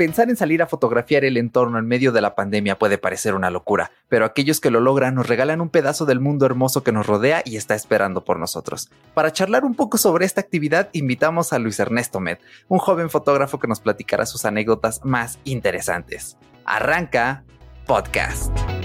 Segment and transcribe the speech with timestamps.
[0.00, 3.50] Pensar en salir a fotografiar el entorno en medio de la pandemia puede parecer una
[3.50, 7.06] locura, pero aquellos que lo logran nos regalan un pedazo del mundo hermoso que nos
[7.06, 8.90] rodea y está esperando por nosotros.
[9.12, 13.58] Para charlar un poco sobre esta actividad, invitamos a Luis Ernesto Med, un joven fotógrafo
[13.58, 16.38] que nos platicará sus anécdotas más interesantes.
[16.64, 17.44] Arranca
[17.86, 18.79] podcast.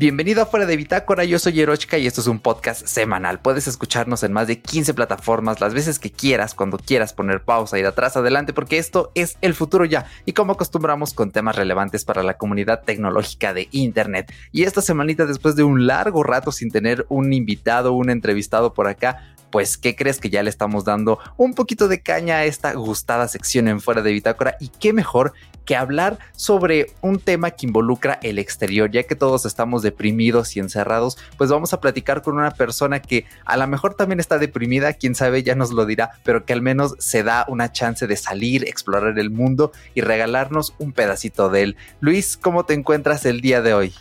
[0.00, 3.40] Bienvenido a Fuera de Bitácora, yo soy Erochka y esto es un podcast semanal.
[3.40, 7.78] Puedes escucharnos en más de 15 plataformas las veces que quieras, cuando quieras poner pausa,
[7.78, 12.06] ir atrás, adelante, porque esto es el futuro ya y como acostumbramos con temas relevantes
[12.06, 14.32] para la comunidad tecnológica de Internet.
[14.52, 18.88] Y esta semanita después de un largo rato sin tener un invitado, un entrevistado por
[18.88, 22.72] acá, pues ¿qué crees que ya le estamos dando un poquito de caña a esta
[22.74, 24.56] gustada sección en Fuera de Bitácora?
[24.60, 25.32] Y qué mejor
[25.64, 30.60] que hablar sobre un tema que involucra el exterior, ya que todos estamos deprimidos y
[30.60, 34.94] encerrados, pues vamos a platicar con una persona que a lo mejor también está deprimida,
[34.94, 38.16] quién sabe, ya nos lo dirá, pero que al menos se da una chance de
[38.16, 41.76] salir, explorar el mundo y regalarnos un pedacito de él.
[42.00, 43.94] Luis, ¿cómo te encuentras el día de hoy?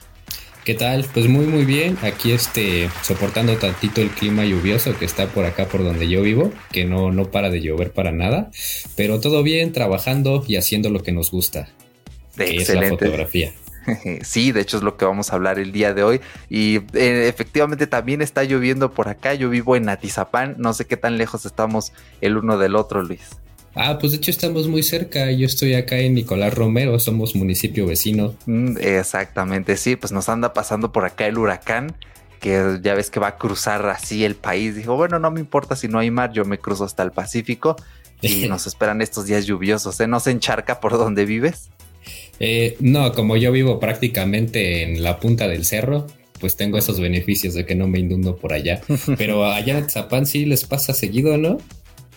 [0.69, 1.03] ¿Qué tal?
[1.15, 1.97] Pues muy muy bien.
[2.03, 6.51] Aquí este soportando tantito el clima lluvioso que está por acá por donde yo vivo,
[6.71, 8.51] que no no para de llover para nada,
[8.95, 11.69] pero todo bien, trabajando y haciendo lo que nos gusta.
[12.37, 13.51] Que es la fotografía.
[14.21, 16.21] Sí, de hecho es lo que vamos a hablar el día de hoy.
[16.51, 19.33] Y eh, efectivamente también está lloviendo por acá.
[19.33, 20.53] Yo vivo en Atizapán.
[20.59, 23.21] No sé qué tan lejos estamos el uno del otro, Luis.
[23.75, 25.31] Ah, pues de hecho estamos muy cerca.
[25.31, 28.35] Yo estoy acá en Nicolás Romero, somos municipio vecino.
[28.45, 31.95] Mm, exactamente, sí, pues nos anda pasando por acá el huracán,
[32.39, 34.75] que ya ves que va a cruzar así el país.
[34.75, 37.75] Dijo, bueno, no me importa si no hay mar, yo me cruzo hasta el Pacífico
[38.21, 39.99] y nos esperan estos días lluviosos.
[39.99, 40.07] ¿eh?
[40.07, 41.69] ¿No se encharca por donde vives?
[42.39, 46.07] Eh, no, como yo vivo prácticamente en la punta del cerro,
[46.39, 48.81] pues tengo esos beneficios de que no me inundo por allá.
[49.17, 51.57] Pero allá en Zapán sí les pasa seguido, ¿no?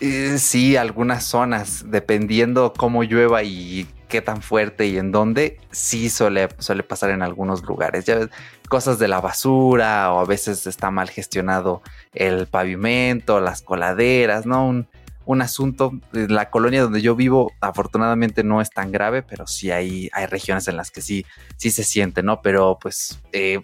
[0.05, 6.11] Eh, sí, algunas zonas, dependiendo cómo llueva y qué tan fuerte y en dónde, sí
[6.11, 8.05] suele, suele pasar en algunos lugares.
[8.05, 8.29] Ya ves,
[8.69, 11.83] cosas de la basura o a veces está mal gestionado
[12.15, 14.67] el pavimento, las coladeras, ¿no?
[14.67, 14.89] Un,
[15.25, 20.11] un asunto, la colonia donde yo vivo afortunadamente no es tan grave, pero sí hay,
[20.15, 21.25] hay regiones en las que sí,
[21.59, 22.43] sí se siente, ¿no?
[22.43, 23.61] Pero pues eh,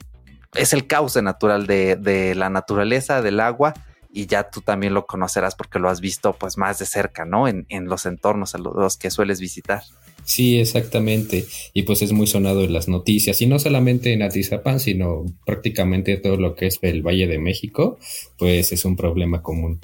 [0.55, 3.75] es el cauce natural de, de la naturaleza, del agua
[4.19, 7.47] y ya tú también lo conocerás porque lo has visto pues más de cerca, ¿no?
[7.47, 9.83] En, los entornos a los, que sueles visitar.
[10.25, 11.47] Sí, exactamente.
[11.73, 16.17] Y pues es muy sonado en las noticias, y no solamente en Atizapán, sino prácticamente
[16.17, 18.01] todo lo que es el Valle de México,
[18.37, 19.79] pues es un problema común.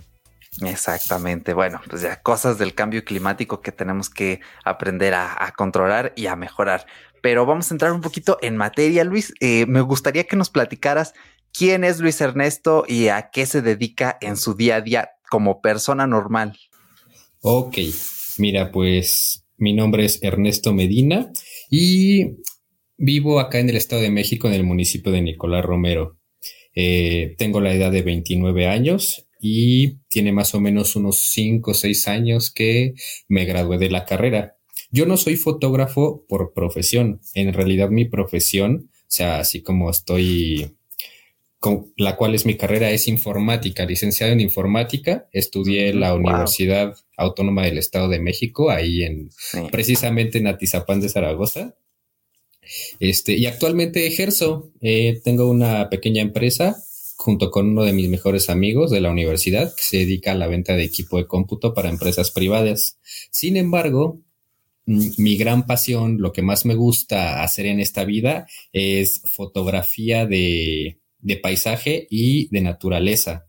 [0.63, 1.55] Exactamente.
[1.55, 6.35] Bueno, pues ya cosas del cambio climático que tenemos que aprender a, controlar y a
[6.35, 6.87] mejorar.
[7.23, 9.33] Pero vamos a entrar un poquito en materia, Luis.
[9.39, 11.15] Eh, me gustaría que nos platicaras
[11.57, 15.61] ¿Quién es Luis Ernesto y a qué se dedica en su día a día como
[15.61, 16.59] persona normal?
[17.43, 17.79] Ok,
[18.39, 21.31] mira, pues mi nombre es Ernesto Medina
[21.71, 22.39] y
[22.97, 26.19] vivo acá en el Estado de México, en el municipio de Nicolás Romero.
[26.75, 31.75] Eh, tengo la edad de 29 años y tiene más o menos unos 5 o
[31.75, 32.95] 6 años que
[33.29, 34.57] me gradué de la carrera.
[34.91, 37.21] Yo no soy fotógrafo por profesión.
[37.33, 40.75] En realidad mi profesión, o sea, así como estoy
[41.97, 45.29] la cual es mi carrera, es informática, licenciado en informática.
[45.33, 49.31] Estudié en la Universidad Autónoma del Estado de México, ahí en
[49.71, 51.77] precisamente en Atizapán de Zaragoza.
[52.99, 56.77] Este, y actualmente ejerzo, eh, tengo una pequeña empresa
[57.17, 60.47] junto con uno de mis mejores amigos de la universidad que se dedica a la
[60.47, 62.99] venta de equipo de cómputo para empresas privadas.
[63.31, 64.21] Sin embargo,
[64.87, 70.99] mi gran pasión, lo que más me gusta hacer en esta vida es fotografía de,
[71.25, 73.47] de paisaje y de naturaleza.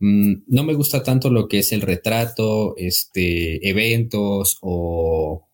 [0.00, 5.48] Mm, no me gusta tanto lo que es el retrato, este, eventos o,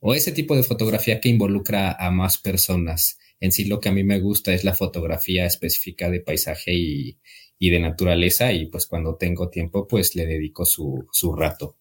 [0.00, 3.18] o ese tipo de fotografía que involucra a más personas.
[3.40, 7.18] En sí lo que a mí me gusta es la fotografía específica de paisaje y,
[7.58, 11.76] y de naturaleza y pues cuando tengo tiempo pues le dedico su, su rato.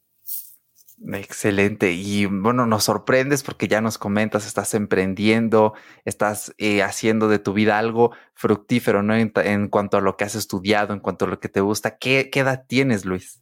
[1.14, 1.92] Excelente.
[1.92, 5.74] Y bueno, nos sorprendes porque ya nos comentas, estás emprendiendo,
[6.06, 9.16] estás eh, haciendo de tu vida algo fructífero, ¿no?
[9.16, 11.98] En, cuanto a lo que has estudiado, en cuanto a lo que te gusta.
[11.98, 13.42] ¿Qué, edad tienes, Luis?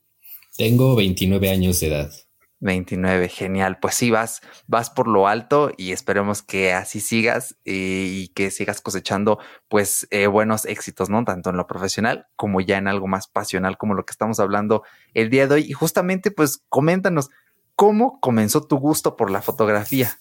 [0.57, 2.11] Tengo 29 años de edad.
[2.59, 3.77] 29, genial.
[3.79, 8.51] Pues sí, vas, vas por lo alto y esperemos que así sigas eh, y que
[8.51, 11.25] sigas cosechando pues eh, buenos éxitos, ¿no?
[11.25, 14.83] Tanto en lo profesional como ya en algo más pasional como lo que estamos hablando
[15.13, 15.65] el día de hoy.
[15.67, 17.31] Y justamente pues coméntanos,
[17.75, 20.17] ¿Cómo comenzó tu gusto por la fotografía?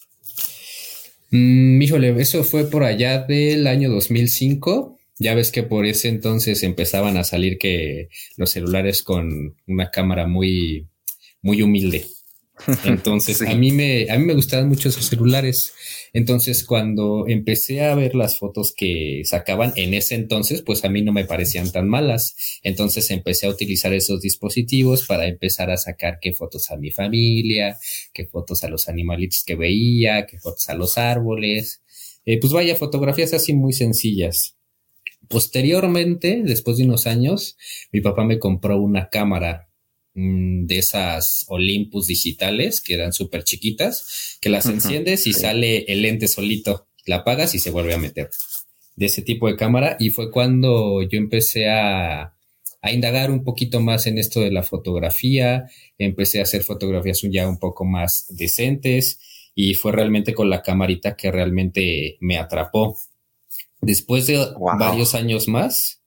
[1.30, 4.98] Mm, híjole, eso fue por allá del año 2005.
[5.18, 10.26] Ya ves que por ese entonces empezaban a salir que los celulares con una cámara
[10.26, 10.88] muy,
[11.42, 12.06] muy humilde.
[12.84, 15.74] Entonces, a, mí me, a mí me gustaban mucho esos celulares.
[16.12, 21.02] Entonces, cuando empecé a ver las fotos que sacaban en ese entonces, pues a mí
[21.02, 22.36] no me parecían tan malas.
[22.62, 27.78] Entonces empecé a utilizar esos dispositivos para empezar a sacar qué fotos a mi familia,
[28.12, 31.82] qué fotos a los animalitos que veía, qué fotos a los árboles.
[32.26, 34.56] Eh, pues vaya, fotografías así muy sencillas.
[35.28, 37.56] Posteriormente, después de unos años,
[37.90, 39.71] mi papá me compró una cámara
[40.14, 46.02] Mm, de esas Olympus digitales que eran súper chiquitas, que las enciendes y sale el
[46.02, 48.28] lente solito, la apagas y se vuelve a meter.
[48.94, 49.96] De ese tipo de cámara.
[49.98, 52.34] Y fue cuando yo empecé a,
[52.82, 57.48] a indagar un poquito más en esto de la fotografía, empecé a hacer fotografías ya
[57.48, 59.18] un poco más decentes
[59.54, 62.98] y fue realmente con la camarita que realmente me atrapó.
[63.80, 64.46] Después de
[64.78, 66.02] varios años más,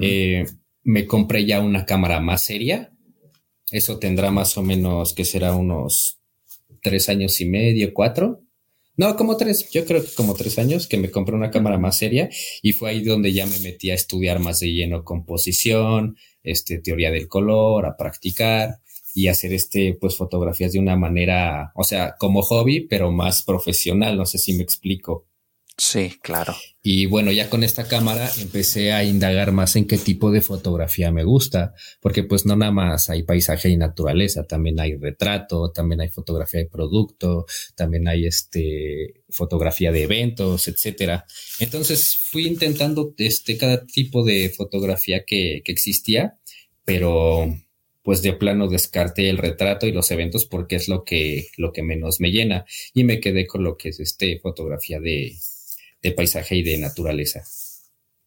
[0.00, 0.46] eh,
[0.84, 2.92] me compré ya una cámara más seria
[3.72, 6.18] eso tendrá más o menos que será unos
[6.82, 8.40] tres años y medio, cuatro.
[8.96, 11.96] No, como tres, yo creo que como tres años que me compré una cámara más
[11.96, 12.28] seria
[12.60, 17.10] y fue ahí donde ya me metí a estudiar más de lleno composición, este, teoría
[17.10, 18.80] del color, a practicar
[19.14, 24.16] y hacer este, pues fotografías de una manera, o sea, como hobby, pero más profesional,
[24.16, 25.26] no sé si me explico.
[25.78, 26.54] Sí, claro.
[26.82, 31.10] Y bueno, ya con esta cámara empecé a indagar más en qué tipo de fotografía
[31.10, 36.00] me gusta, porque pues no nada más hay paisaje y naturaleza, también hay retrato, también
[36.02, 41.24] hay fotografía de producto, también hay este fotografía de eventos, etcétera.
[41.58, 46.38] Entonces fui intentando este cada tipo de fotografía que, que existía,
[46.84, 47.46] pero
[48.02, 51.82] pues de plano descarté el retrato y los eventos porque es lo que, lo que
[51.82, 55.36] menos me llena y me quedé con lo que es este fotografía de,
[56.02, 57.42] de paisaje y de naturaleza.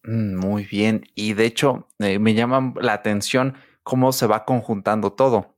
[0.03, 1.05] Mm, muy bien.
[1.15, 5.55] Y de hecho, eh, me llama la atención cómo se va conjuntando todo.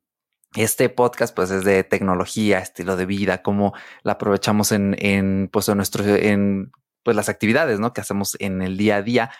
[0.55, 3.73] Este podcast, pues, es de tecnología, estilo de vida, cómo
[4.03, 6.71] la aprovechamos en, pues, en en,
[7.03, 7.93] pues, las actividades, ¿no?
[7.93, 9.31] Que hacemos en el día a día.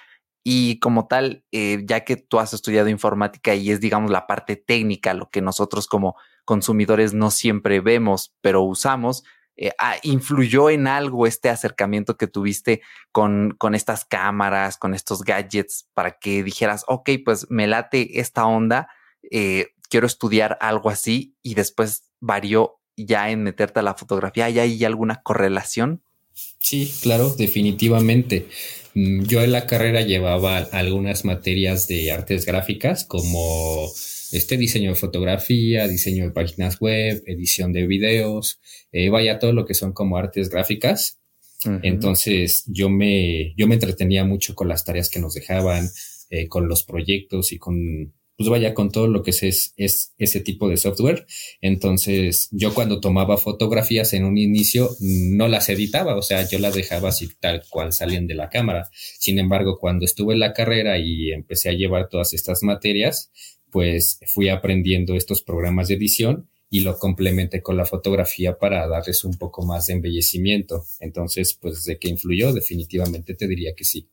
[0.43, 4.55] Y como tal, eh, ya que tú has estudiado informática y es, digamos, la parte
[4.55, 6.15] técnica, lo que nosotros como
[6.45, 9.23] consumidores no siempre vemos, pero usamos,
[9.57, 12.81] eh, ah, influyó en algo este acercamiento que tuviste
[13.11, 18.45] con, con estas cámaras, con estos gadgets, para que dijeras, ok, pues me late esta
[18.45, 18.87] onda,
[19.31, 24.45] eh, quiero estudiar algo así y después varió ya en meterte a la fotografía.
[24.45, 26.03] ¿Hay ahí alguna correlación?
[26.59, 28.47] Sí, claro, definitivamente.
[28.93, 33.89] Mm, yo en la carrera llevaba algunas materias de artes gráficas como
[34.31, 38.59] este diseño de fotografía, diseño de páginas web, edición de videos,
[38.91, 41.19] eh, vaya todo lo que son como artes gráficas.
[41.81, 45.89] Entonces yo me, yo me entretenía mucho con las tareas que nos dejaban,
[46.29, 50.39] eh, con los proyectos y con, pues vaya, con todo lo que es, es ese
[50.39, 51.25] tipo de software.
[51.59, 56.75] Entonces yo cuando tomaba fotografías en un inicio no las editaba, o sea, yo las
[56.75, 58.87] dejaba así tal cual salían de la cámara.
[58.93, 63.31] Sin embargo, cuando estuve en la carrera y empecé a llevar todas estas materias,
[63.71, 69.23] pues fui aprendiendo estos programas de edición y lo complementé con la fotografía para darles
[69.23, 70.83] un poco más de embellecimiento.
[70.99, 74.09] Entonces, pues de que influyó, definitivamente te diría que sí.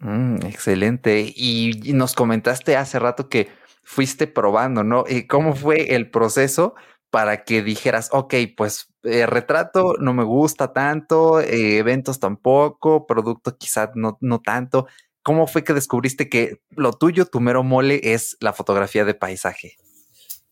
[0.00, 1.32] Mm, excelente.
[1.34, 3.48] Y, nos comentaste hace rato que
[3.82, 5.04] fuiste probando, ¿no?
[5.08, 6.74] Eh, ¿Cómo fue el proceso
[7.10, 13.56] para que dijeras, ok, pues eh, retrato no me gusta tanto, eh, eventos tampoco, producto
[13.56, 14.86] quizás no, no tanto?
[15.26, 19.74] ¿Cómo fue que descubriste que lo tuyo, tu mero mole, es la fotografía de paisaje?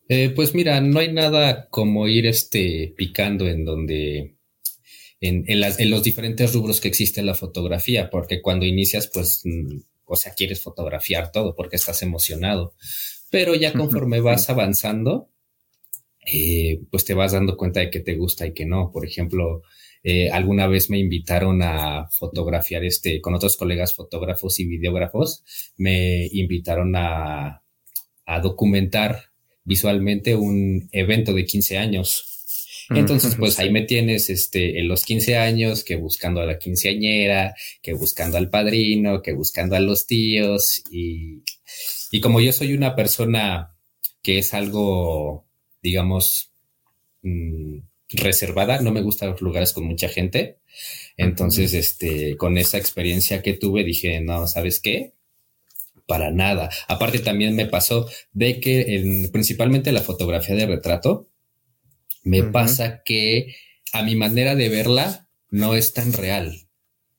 [0.09, 4.35] Eh, pues mira, no hay nada como ir este picando en donde
[5.21, 10.17] en, en, los diferentes rubros que existe la fotografía, porque cuando inicias, pues, mm, o
[10.17, 12.75] sea, quieres fotografiar todo porque estás emocionado.
[13.31, 15.31] Pero ya conforme vas avanzando,
[16.27, 18.91] eh, pues te vas dando cuenta de que te gusta y que no.
[18.91, 19.63] Por ejemplo,
[20.07, 25.43] eh, alguna vez me invitaron a fotografiar este, con otros colegas fotógrafos y videógrafos,
[25.79, 27.63] me invitaron a,
[28.27, 29.31] a documentar
[29.65, 32.87] visualmente un evento de 15 años.
[32.91, 37.55] Entonces, pues ahí me tienes este, en los 15 años, que buscando a la quinceañera,
[37.83, 40.83] que buscando al padrino, que buscando a los tíos.
[40.91, 41.43] Y,
[42.11, 43.75] y como yo soy una persona
[44.23, 45.47] que es algo,
[45.83, 46.53] digamos,
[47.23, 47.79] mm,
[48.17, 50.59] reservada, no me gustan los lugares con mucha gente.
[51.17, 55.13] Entonces, este, con esa experiencia que tuve, dije, no, ¿sabes qué?
[56.07, 56.71] Para nada.
[56.89, 61.29] Aparte, también me pasó de que en, principalmente la fotografía de retrato,
[62.25, 63.55] me pasa que
[63.93, 66.69] a mi manera de verla, no es tan real.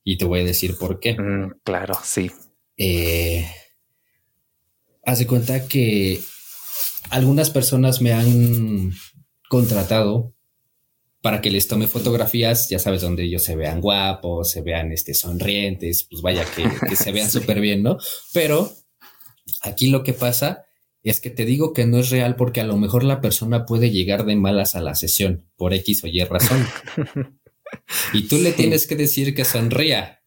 [0.04, 1.14] Y te voy a decir por qué.
[1.18, 2.30] Mm, claro, sí.
[2.76, 3.48] Eh,
[5.02, 6.20] hace cuenta que
[7.08, 8.92] algunas personas me han
[9.48, 10.35] contratado
[11.26, 15.12] para que les tome fotografías, ya sabes, donde ellos se vean guapos, se vean este,
[15.12, 17.98] sonrientes, pues vaya que, se vean súper bien, ¿no?
[18.32, 18.72] Pero
[19.62, 20.66] aquí lo que pasa
[21.02, 23.90] es que te digo que no es real porque a lo mejor la persona puede
[23.90, 26.64] llegar de malas a la sesión por X o Y razón.
[28.12, 30.22] y tú le tienes que decir que sonría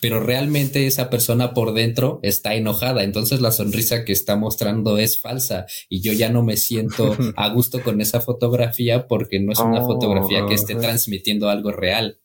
[0.00, 5.18] pero realmente esa persona por dentro está enojada, entonces la sonrisa que está mostrando es
[5.18, 9.58] falsa y yo ya no me siento a gusto con esa fotografía porque no es
[9.58, 10.80] una fotografía que esté oh.
[10.80, 12.20] transmitiendo algo real.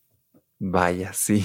[0.60, 1.44] Vaya, sí.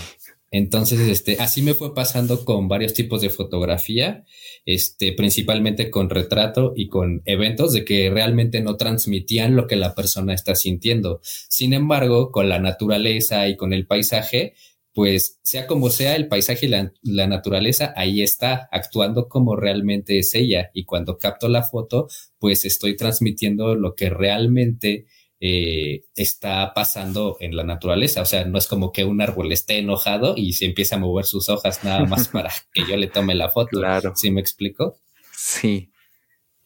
[0.50, 4.24] Entonces, este, así me fue pasando con varios tipos de fotografía,
[4.64, 9.94] este, principalmente con retrato y con eventos de que realmente no transmitían lo que la
[9.94, 11.20] persona está sintiendo.
[11.22, 14.54] Sin embargo, con la naturaleza y con el paisaje,
[14.98, 20.34] pues sea como sea, el paisaje y la, naturaleza ahí está actuando como realmente es
[20.34, 20.72] ella.
[20.74, 22.08] Y cuando capto la foto,
[22.40, 25.06] pues estoy transmitiendo lo que realmente
[25.38, 28.22] eh, está pasando en la naturaleza.
[28.22, 31.26] O sea, no es como que un árbol esté enojado y se empieza a mover
[31.26, 33.78] sus hojas nada más para que yo le tome la foto.
[33.78, 34.14] Claro.
[34.16, 34.98] ¿Sí me explico?
[35.32, 35.92] Sí.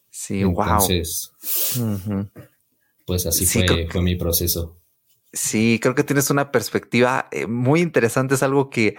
[0.08, 1.32] Sí, Entonces,
[3.04, 4.81] Pues así fue, fue mi proceso.
[5.32, 8.34] Sí, creo que tienes una perspectiva eh, muy interesante.
[8.34, 8.96] Es algo que,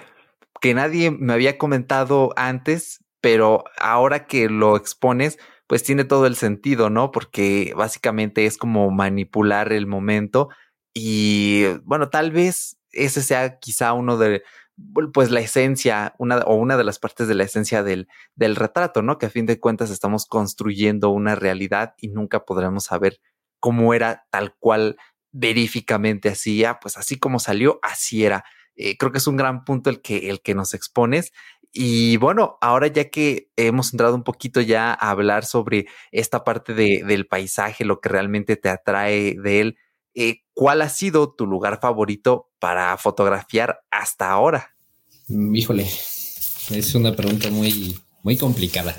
[0.61, 5.37] que nadie me había comentado antes, pero ahora que lo expones,
[5.67, 7.11] pues tiene todo el sentido, ¿no?
[7.11, 10.49] Porque básicamente es como manipular el momento
[10.93, 14.43] y bueno, tal vez ese sea quizá uno de,
[15.13, 19.01] pues la esencia, una o una de las partes de la esencia del, del retrato,
[19.01, 19.17] ¿no?
[19.17, 23.19] Que a fin de cuentas estamos construyendo una realidad y nunca podremos saber
[23.59, 24.97] cómo era tal cual
[25.33, 28.45] veríficamente así, pues así como salió, así era.
[28.75, 31.33] Eh, creo que es un gran punto el que, el que nos expones.
[31.71, 36.73] Y bueno, ahora ya que hemos entrado un poquito ya a hablar sobre esta parte
[36.73, 39.77] de, del paisaje, lo que realmente te atrae de él,
[40.13, 44.75] eh, ¿cuál ha sido tu lugar favorito para fotografiar hasta ahora?
[45.27, 48.96] Híjole, es una pregunta muy, muy complicada.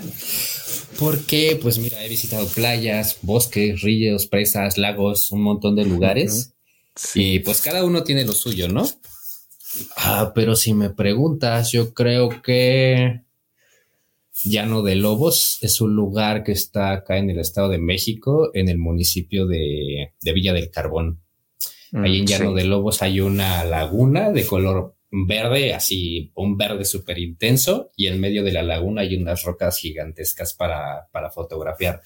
[0.97, 6.53] Porque, pues mira, he visitado playas, bosques, ríos, presas, lagos, un montón de lugares.
[7.13, 8.87] Y pues cada uno tiene lo suyo, ¿no?
[9.97, 13.25] Ah, pero si me preguntas, yo creo que
[14.45, 18.69] Llano de Lobos es un lugar que está acá en el Estado de México, en
[18.69, 21.21] el municipio de, Villa del Carbón.
[21.91, 24.94] Ahí en mm, Llano de Lobos hay una laguna de color
[25.27, 29.77] verde, así un verde súper intenso, y en medio de la laguna hay unas rocas
[29.77, 32.01] gigantescas para, para fotografiar.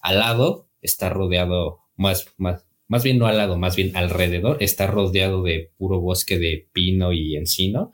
[0.00, 4.86] Al lado está rodeado, más, más, más bien no al lado, más bien alrededor, está
[4.86, 7.92] rodeado de puro bosque de pino y encino,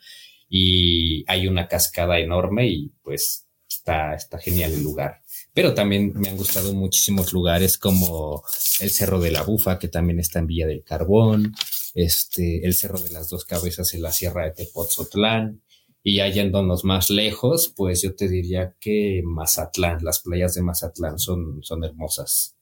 [0.48, 5.22] y hay una cascada enorme y pues está, está genial el lugar.
[5.52, 8.42] Pero también me han gustado muchísimos lugares como
[8.80, 11.54] el Cerro de la Bufa, que también está en Villa del Carbón,
[11.94, 15.62] este, el Cerro de las Dos Cabezas en la Sierra de Tepoztlán,
[16.02, 21.62] y yéndonos más lejos, pues yo te diría que Mazatlán, las playas de Mazatlán son,
[21.62, 22.56] son hermosas.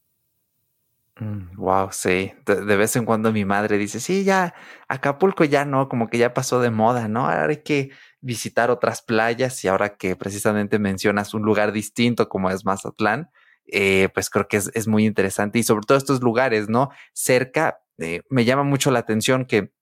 [1.56, 2.32] wow, mm, sí.
[2.47, 4.54] De, vez en cuando mi madre dice, sí, ya
[4.88, 7.28] Acapulco ya no, como que ya pasó de moda, ¿no?
[7.28, 12.50] Ahora hay que visitar otras playas y ahora que precisamente mencionas un lugar distinto como
[12.50, 13.30] es Mazatlán,
[13.66, 16.90] eh, pues creo que es, es, muy interesante y sobre todo estos lugares, ¿no?
[17.12, 19.73] Cerca, eh, me llama mucho la atención que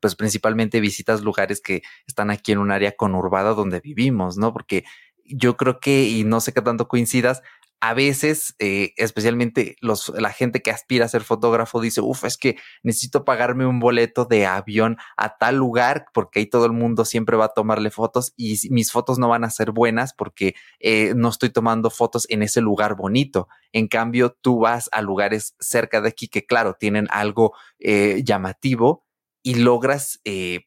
[0.00, 4.52] pues principalmente visitas lugares que están aquí en un área conurbada donde vivimos, ¿no?
[4.52, 4.84] Porque
[5.24, 7.42] yo creo que, y no sé qué tanto coincidas,
[7.84, 12.38] a veces, eh, especialmente los, la gente que aspira a ser fotógrafo dice, uff, es
[12.38, 17.04] que necesito pagarme un boleto de avión a tal lugar porque ahí todo el mundo
[17.04, 21.14] siempre va a tomarle fotos y mis fotos no van a ser buenas porque eh,
[21.16, 23.48] no estoy tomando fotos en ese lugar bonito.
[23.72, 29.04] En cambio, tú vas a lugares cerca de aquí que, claro, tienen algo eh, llamativo
[29.42, 30.20] y logras,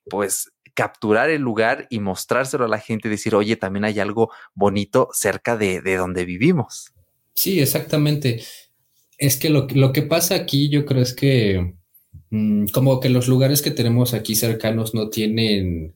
[0.09, 4.31] pues, capturar el lugar y mostrárselo a la gente y decir, oye, también hay algo
[4.53, 6.94] bonito cerca de donde vivimos.
[7.35, 8.41] Sí, exactamente.
[9.17, 11.75] Es que lo, lo que pasa aquí yo creo es que
[12.31, 15.95] mm, como que los lugares que tenemos aquí cercanos no tienen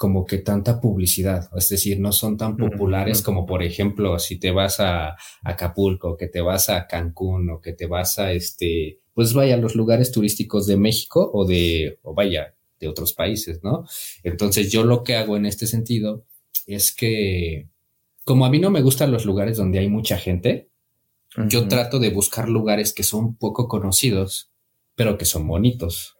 [0.00, 4.50] como que tanta publicidad, es decir, no son tan populares como por ejemplo si te
[4.50, 9.34] vas a, Acapulco, que te vas a Cancún o que te vas a este, pues
[9.34, 13.84] vaya a los lugares turísticos de México o de, o vaya, de otros países, ¿no?
[14.22, 16.24] Entonces yo lo que hago en este sentido
[16.66, 17.68] es que
[18.24, 20.69] como a mí no me gustan los lugares donde hay mucha gente,
[21.48, 24.50] yo trato de buscar lugares que son poco conocidos,
[24.94, 26.16] pero que son bonitos.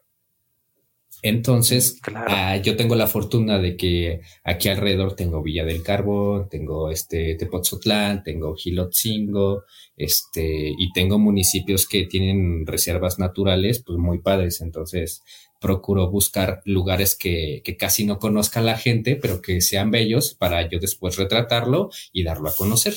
[1.23, 6.89] Entonces, ah, yo tengo la fortuna de que aquí alrededor tengo Villa del Carbón, tengo
[6.89, 9.65] este Tepotzotlán, tengo Gilotzingo,
[9.95, 14.61] este, y tengo municipios que tienen reservas naturales, pues muy padres.
[14.61, 15.21] Entonces,
[15.59, 20.67] procuro buscar lugares que, que casi no conozca la gente, pero que sean bellos para
[20.67, 22.95] yo después retratarlo y darlo a conocer.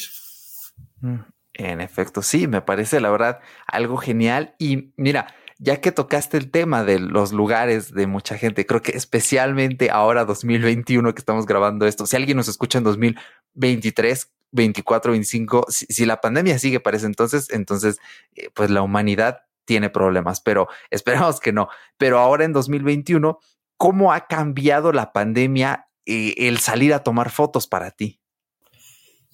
[1.54, 4.54] En efecto, sí, me parece la verdad algo genial.
[4.58, 8.92] Y mira, ya que tocaste el tema de los lugares de mucha gente, creo que
[8.92, 15.66] especialmente ahora 2021 que estamos grabando esto, si alguien nos escucha en 2023, 24, 25,
[15.68, 17.98] si, la pandemia sigue para ese entonces, entonces
[18.34, 21.68] eh, pues la humanidad tiene problemas, pero esperamos que no.
[21.98, 23.38] Pero ahora en 2021,
[23.76, 28.20] ¿cómo ha cambiado la pandemia eh, el salir a tomar fotos para ti?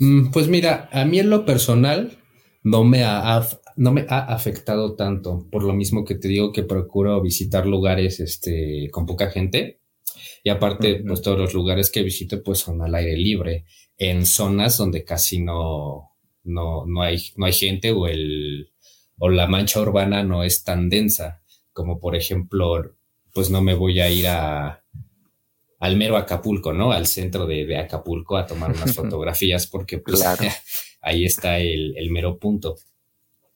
[0.00, 2.18] Mm, pues mira, a mí en lo personal
[2.62, 6.62] no me ha, no me ha afectado tanto, por lo mismo que te digo que
[6.62, 9.80] procuro visitar lugares este, con poca gente.
[10.42, 13.66] Y aparte, pues todos los lugares que visito pues son al aire libre,
[13.98, 16.12] en zonas donde casi no,
[16.44, 18.72] no, no, hay, no hay gente o el,
[19.18, 21.42] o la mancha urbana no es tan densa,
[21.74, 22.96] como por ejemplo,
[23.34, 24.82] pues no me voy a ir a,
[25.80, 26.92] al mero Acapulco, ¿no?
[26.92, 30.22] Al centro de, Acapulco a tomar unas fotografías porque pues
[31.00, 32.76] ahí está el, el mero punto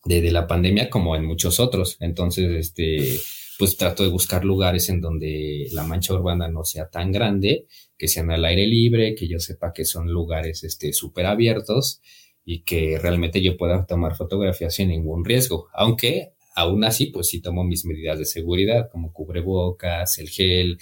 [0.04, 1.98] de, de, la pandemia como en muchos otros.
[2.00, 3.20] Entonces, este,
[3.58, 7.66] pues trato de buscar lugares en donde la mancha urbana no sea tan grande,
[7.96, 12.00] que sean al aire libre, que yo sepa que son lugares, este, súper abiertos
[12.44, 17.40] y que realmente yo pueda tomar fotografías sin ningún riesgo, aunque aún así, pues sí
[17.40, 20.78] tomo mis medidas de seguridad, como cubrebocas, el gel,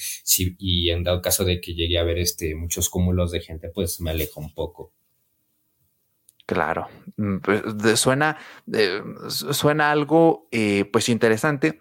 [0.58, 4.00] y en dado caso de que llegue a ver este, muchos cúmulos de gente, pues
[4.00, 4.92] me alejo un poco.
[6.46, 8.36] Claro, mm, pues, suena,
[9.28, 11.80] suena algo eh, pues interesante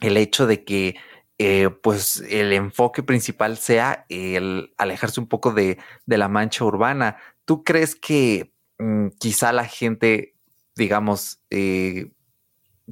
[0.00, 0.96] el hecho de que
[1.38, 7.16] eh, pues el enfoque principal sea el alejarse un poco de, de la mancha urbana.
[7.44, 10.34] ¿Tú crees que Mm, quizá la gente,
[10.74, 12.10] digamos, eh,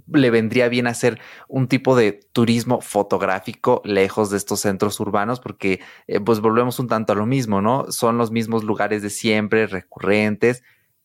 [0.07, 5.81] le vendría bien hacer un tipo de turismo fotográfico lejos de estos centros urbanos, porque
[6.07, 7.91] eh, pues volvemos un tanto a lo mismo, ¿no?
[7.91, 10.63] Son los mismos lugares de siempre, recurrentes,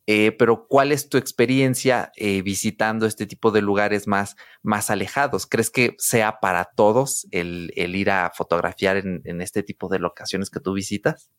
[0.07, 2.11] eh, pero ¿cuál es tu experiencia
[2.43, 5.47] visitando este tipo de lugares más, más alejados?
[5.47, 10.51] ¿Crees que sea para todos el, ir a fotografiar en, en, este tipo de locaciones
[10.51, 11.31] que tú visitas?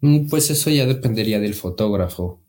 [0.00, 2.42] Mm, pues eso ya dependería del fotógrafo.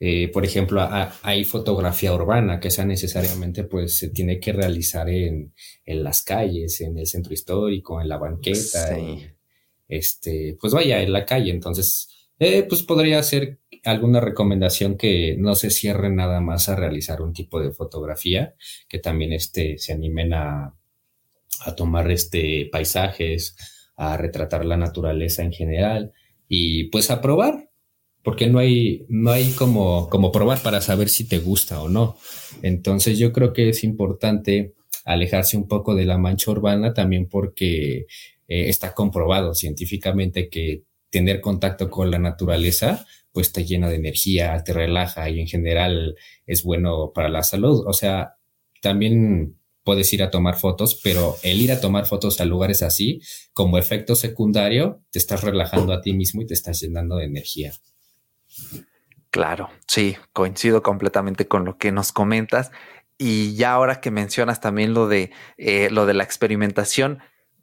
[0.00, 0.86] Eh, por ejemplo,
[1.22, 5.52] hay fotografía urbana que esa necesariamente pues se tiene que realizar en,
[5.84, 8.96] en las calles, en el centro histórico, en la banqueta,
[9.88, 11.50] este, pues vaya, en la calle.
[11.50, 17.20] Entonces, eh, pues podría ser alguna recomendación que no se cierre nada más a realizar
[17.20, 18.54] un tipo de fotografía,
[18.88, 20.74] que también este, se animen a,
[21.64, 23.56] a tomar este paisajes,
[23.96, 26.12] a retratar la naturaleza en general
[26.48, 27.67] y pues a probar,
[28.22, 32.16] porque no hay, no hay como, como probar para saber si te gusta o no.
[32.62, 38.06] Entonces yo creo que es importante alejarse un poco de la mancha urbana también porque
[38.48, 44.62] eh, está comprobado científicamente que tener contacto con la naturaleza pues te llena de energía,
[44.64, 47.84] te relaja y en general es bueno para la salud.
[47.86, 48.34] O sea,
[48.82, 53.20] también puedes ir a tomar fotos, pero el ir a tomar fotos a lugares así,
[53.52, 57.72] como efecto secundario, te estás relajando a ti mismo y te estás llenando de energía.
[59.30, 62.70] Claro, sí, coincido completamente con lo que nos comentas.
[63.18, 67.18] Y ya ahora que mencionas también lo de eh, lo de la experimentación,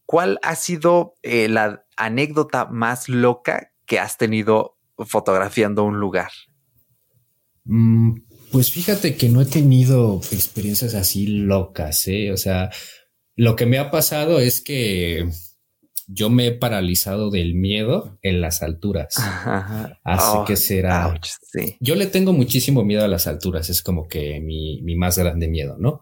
[0.06, 6.30] ¿cuál ha sido eh, la anécdota más loca que has tenido fotografiando un lugar?
[7.64, 12.32] Mm, pues fíjate que no he tenido experiencias así locas, ¿eh?
[12.32, 12.70] O sea,
[13.36, 15.30] lo que me ha pasado es que
[16.08, 19.16] yo me he paralizado del miedo en las alturas.
[20.04, 21.20] Así que será.
[21.80, 23.70] Yo le tengo muchísimo miedo a las alturas.
[23.70, 26.02] Es como que mi, mi más grande miedo, ¿no?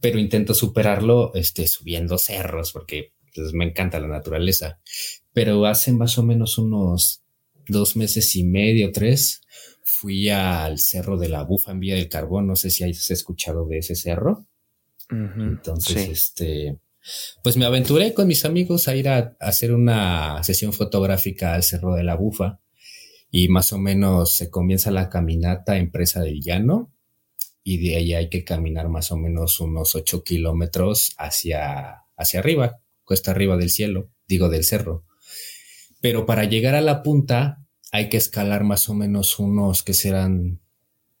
[0.00, 4.80] Pero intento superarlo este, subiendo cerros porque pues, me encanta la naturaleza.
[5.32, 7.22] Pero hace más o menos unos
[7.68, 9.42] dos meses y medio, tres,
[9.84, 12.46] fui al cerro de la Bufa en Vía del Carbón.
[12.46, 14.46] No sé si has escuchado de ese cerro.
[15.10, 16.78] Entonces, este
[17.42, 21.94] pues me aventuré con mis amigos a ir a, hacer una sesión fotográfica al Cerro
[21.94, 22.60] de la Bufa
[23.30, 26.92] y más o menos se comienza la caminata en Presa del Llano
[27.62, 32.80] y de ahí hay que caminar más o menos unos ocho kilómetros hacia, hacia arriba,
[33.04, 35.04] cuesta arriba del cielo, digo del cerro.
[36.00, 40.60] Pero para llegar a la punta hay que escalar más o menos unos que serán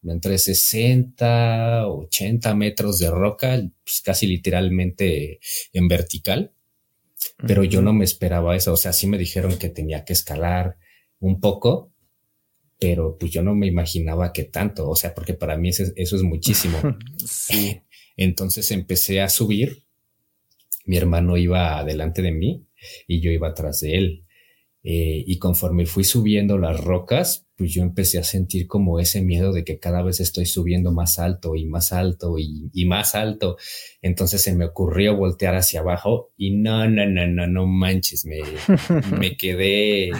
[0.04, 5.40] entre 60, 80 metros de roca, pues casi literalmente
[5.72, 6.52] en vertical.
[7.46, 8.72] pero yo no me esperaba eso.
[8.72, 10.76] O sea, sí me dijeron que tenía que escalar
[11.18, 11.92] un poco,
[12.78, 14.88] pero pues yo no me imaginaba que tanto.
[14.88, 16.78] O sea, porque para mí eso, es muchísimo.
[17.26, 17.80] sí.
[18.16, 19.84] Entonces empecé a subir.
[20.84, 22.66] Mi hermano iba adelante de mí
[23.06, 24.24] y yo iba atrás de él.
[24.90, 29.52] Eh, y conforme fui subiendo las rocas, pues yo empecé a sentir como ese miedo
[29.52, 33.58] de que cada vez estoy subiendo más alto y más alto y, más alto.
[34.00, 38.40] Entonces se me ocurrió voltear hacia abajo y no, no, no, no, no manches, me,
[39.20, 40.10] me quedé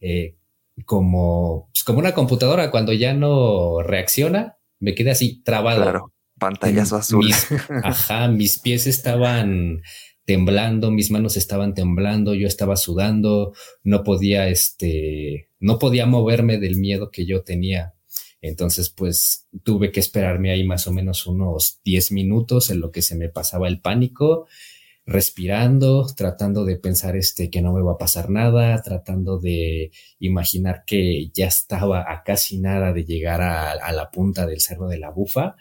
[0.00, 0.34] eh,
[0.84, 5.82] como, pues como una computadora cuando ya no reacciona, me quedé así trabado.
[5.82, 7.30] Claro, pantallazo azul.
[7.84, 9.82] ajá, mis pies estaban
[10.26, 16.76] temblando, mis manos estaban temblando, yo estaba sudando, no podía, este, no podía moverme del
[16.76, 17.94] miedo que yo tenía.
[18.42, 23.02] Entonces, pues tuve que esperarme ahí más o menos unos 10 minutos en lo que
[23.02, 24.46] se me pasaba el pánico,
[25.06, 30.82] respirando, tratando de pensar este que no me va a pasar nada, tratando de imaginar
[30.84, 34.98] que ya estaba a casi nada de llegar a, a la punta del cerro de
[34.98, 35.56] la bufa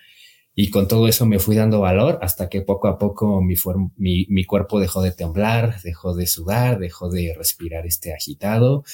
[0.58, 3.56] y con todo eso me fui dando valor hasta que poco a poco mi,
[3.98, 8.86] mi, cuerpo dejó de temblar, dejó de sudar, dejó de respirar este agitado.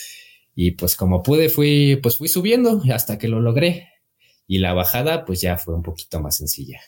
[0.56, 3.90] Y pues como pude, fui, pues fui subiendo hasta que lo logré.
[4.48, 6.82] Y la bajada, pues ya fue un poquito más sencilla.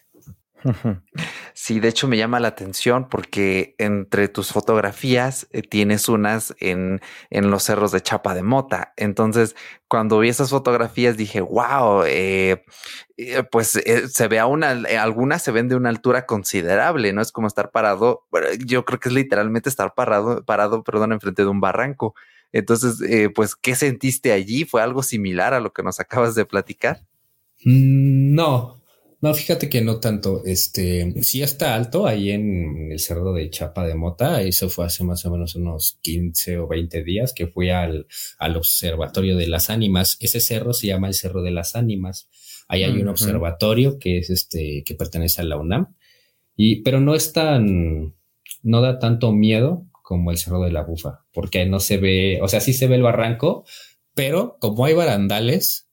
[1.54, 7.02] Sí, de hecho me llama la atención porque entre tus fotografías eh, tienes unas en,
[7.30, 8.93] en, los cerros de Chapa de Mota.
[8.97, 9.56] Entonces,
[9.88, 12.63] cuando vi esas fotografías dije, wow, eh,
[13.17, 17.32] eh, pues se ve a una, algunas se ven de una altura considerable, no es
[17.32, 18.26] como estar parado.
[18.65, 22.15] Yo creo que es literalmente estar parado, parado, perdón, enfrente de un barranco.
[22.52, 22.99] Entonces,
[23.34, 24.65] pues, ¿qué sentiste allí?
[24.65, 27.02] ¿Fue algo similar a lo que nos acabas de platicar?
[27.65, 28.82] Mm, no,
[29.23, 30.43] no, fíjate que no tanto.
[30.43, 34.41] Este, sí está alto ahí en el cerro de Chapa de Mota.
[34.41, 38.05] Eso fue hace más o menos unos 15 o 20 días que fui al,
[38.38, 40.17] al observatorio de las ánimas.
[40.19, 42.27] Ese cerro se llama el Cerro de las Ánimas.
[42.67, 45.95] Ahí hay un observatorio que es este, que pertenece a la UNAM.
[46.57, 48.15] Y, pero no es tan,
[48.62, 52.49] no da tanto miedo como el Cerro de la Bufa, porque no se ve, o
[52.49, 53.63] sea, sí se ve el barranco,
[54.13, 55.88] pero como hay barandales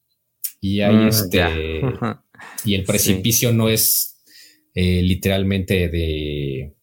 [0.60, 1.80] y hay mm, este,
[2.64, 4.22] y el precipicio no es
[4.74, 6.74] eh, literalmente de,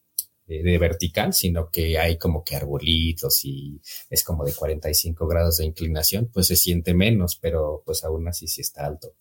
[0.47, 5.65] de, vertical, sino que hay como que arbolitos y es como de 45 grados de
[5.65, 9.13] inclinación, pues se siente menos, pero pues aún así sí está alto.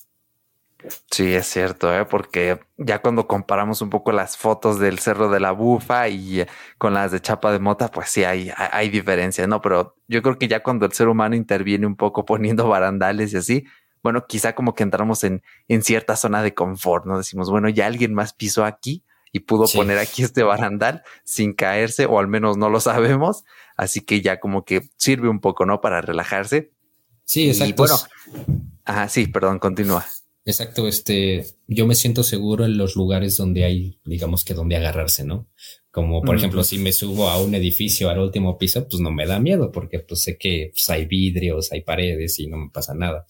[1.11, 2.05] Sí, es cierto, ¿eh?
[2.05, 6.47] porque ya cuando comparamos un poco las fotos del Cerro de la Bufa y eh,
[6.79, 9.61] con las de Chapa de Mota, pues sí hay, hay diferencias, ¿no?
[9.63, 13.37] Pero yo creo que ya cuando el ser humano interviene un poco poniendo barandales y
[13.37, 13.65] así,
[14.07, 17.19] bueno, quizá como que entramos en, en cierta zona de confort, ¿no?
[17.19, 22.07] Decimos, bueno, ya alguien más pisó aquí y pudo poner aquí este barandal sin caerse,
[22.07, 23.43] o al menos no lo sabemos,
[23.77, 25.81] así que ya como que sirve un poco, ¿no?
[25.81, 26.71] Para relajarse.
[27.25, 27.75] Sí, exacto.
[27.79, 27.97] bueno,
[28.85, 30.07] ajá, sí, perdón, continúa.
[30.45, 35.25] Exacto, este, yo me siento seguro en los lugares donde hay, digamos que donde agarrarse,
[35.25, 35.49] ¿no?
[35.97, 39.27] Como por ejemplo, si me subo a un edificio al último piso, pues no me
[39.27, 42.93] da miedo porque pues sé que pues, hay vidrios, hay paredes y no me pasa
[42.93, 43.25] nada.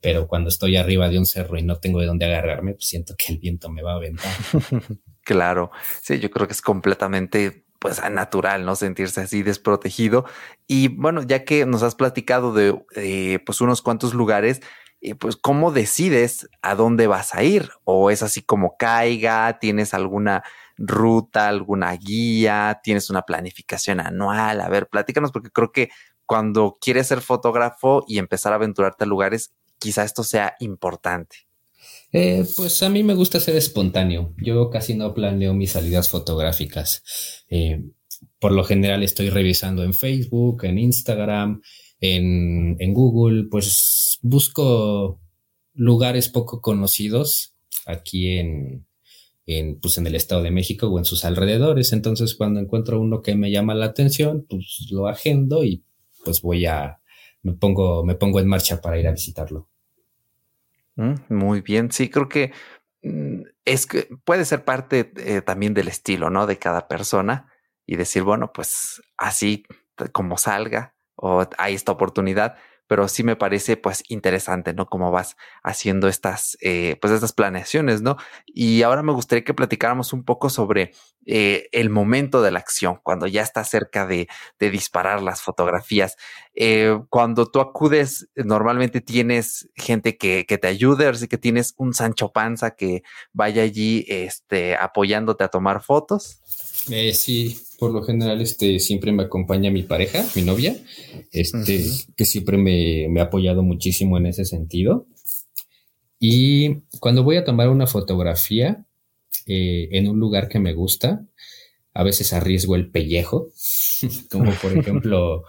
[0.00, 3.16] Pero cuando estoy arriba de un cerro y no tengo de dónde agarrarme, pues siento
[3.18, 4.30] que el viento me va a aventar.
[5.24, 8.76] claro, sí, yo creo que es completamente pues natural, ¿no?
[8.76, 10.24] Sentirse así desprotegido.
[10.68, 14.60] Y bueno, ya que nos has platicado de eh, pues unos cuantos lugares,
[15.00, 19.92] eh, pues cómo decides a dónde vas a ir o es así como caiga, tienes
[19.92, 20.44] alguna
[20.76, 24.60] ruta, alguna guía, tienes una planificación anual.
[24.60, 25.90] A ver, platícanos porque creo que
[26.26, 31.48] cuando quieres ser fotógrafo y empezar a aventurarte a lugares, quizá esto sea importante.
[32.12, 34.34] Eh, pues a mí me gusta ser espontáneo.
[34.38, 37.02] Yo casi no planeo mis salidas fotográficas.
[37.48, 37.82] Eh,
[38.38, 41.62] por lo general estoy revisando en Facebook, en Instagram,
[42.00, 45.20] en, en Google, pues busco
[45.74, 47.54] lugares poco conocidos
[47.86, 48.86] aquí en,
[49.46, 51.92] en, pues en el Estado de México o en sus alrededores.
[51.92, 55.84] Entonces, cuando encuentro uno que me llama la atención, pues lo agendo y
[56.24, 57.00] pues voy a,
[57.42, 59.68] me pongo, me pongo en marcha para ir a visitarlo.
[60.96, 62.52] Mm, muy bien, sí, creo que
[63.02, 66.46] mm, es que puede ser parte eh, también del estilo, ¿no?
[66.46, 67.52] De cada persona
[67.86, 69.64] y decir, bueno, pues así
[70.12, 72.56] como salga o hay esta oportunidad,
[72.92, 74.84] pero sí me parece pues interesante, ¿no?
[74.84, 78.18] Cómo vas haciendo estas, eh, pues estas planeaciones, ¿no?
[78.44, 80.92] Y ahora me gustaría que platicáramos un poco sobre
[81.24, 84.28] eh, el momento de la acción, cuando ya está cerca de,
[84.58, 86.16] disparar las fotografías.
[86.54, 92.30] Eh, cuando tú acudes, normalmente tienes gente que, te ayude, así que tienes un Sancho
[92.30, 96.42] Panza que vaya allí este, apoyándote a tomar fotos.
[96.90, 100.76] Eh, sí, por lo general, este, siempre me acompaña mi pareja, mi novia,
[101.30, 101.84] este,
[102.16, 105.06] que siempre me, me, ha apoyado muchísimo en ese sentido.
[106.18, 108.86] Y cuando voy a tomar una fotografía
[109.46, 111.26] eh, en un lugar que me gusta,
[111.94, 113.48] a veces arriesgo el pellejo,
[114.30, 115.44] como por ejemplo,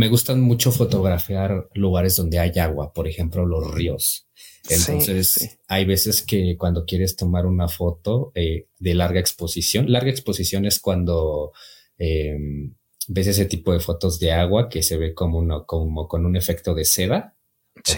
[0.00, 4.26] me gustan mucho fotografiar lugares donde hay agua, por ejemplo, los ríos.
[4.70, 10.64] Entonces, hay veces que cuando quieres tomar una foto eh, de larga exposición, larga exposición
[10.64, 11.52] es cuando
[11.98, 12.76] em,
[13.08, 16.34] ves ese tipo de fotos de agua que se ve como, uno, como con un
[16.34, 17.36] efecto de seda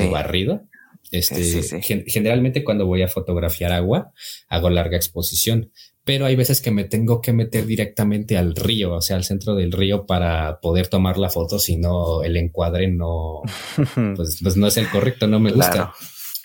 [0.00, 0.66] o barrido.
[1.12, 4.12] Este, generalmente cuando voy a fotografiar agua,
[4.48, 5.70] hago larga exposición,
[6.04, 9.54] pero hay veces que me tengo que meter directamente al río, o sea, al centro
[9.54, 13.42] del río para poder tomar la foto, si no el encuadre no,
[14.16, 15.92] pues, pues, no es el correcto, no me gusta.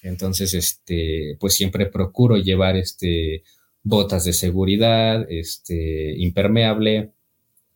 [0.04, 3.44] Entonces, este, pues siempre procuro llevar este
[3.84, 7.14] botas de seguridad, este, impermeable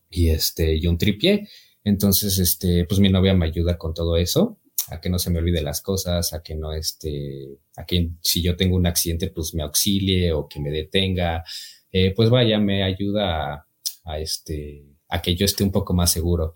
[0.10, 1.47] y este, y un tripié.
[1.86, 5.39] Entonces, este, pues mi novia me ayuda con todo eso a que no se me
[5.39, 9.54] olvide las cosas, a que no este, a que si yo tengo un accidente, pues
[9.54, 11.44] me auxilie o que me detenga,
[11.91, 13.67] eh, pues vaya, me ayuda
[14.04, 16.54] a, este, a que yo esté un poco más seguro.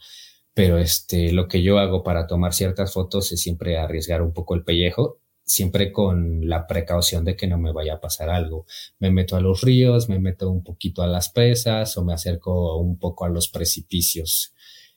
[0.54, 4.56] Pero este, lo que yo hago para tomar ciertas fotos es siempre arriesgar un poco
[4.56, 8.66] el pellejo, siempre con la precaución de que no me vaya a pasar algo.
[9.00, 12.78] Me meto a los ríos, me meto un poquito a las presas o me acerco
[12.78, 14.55] un poco a los precipicios.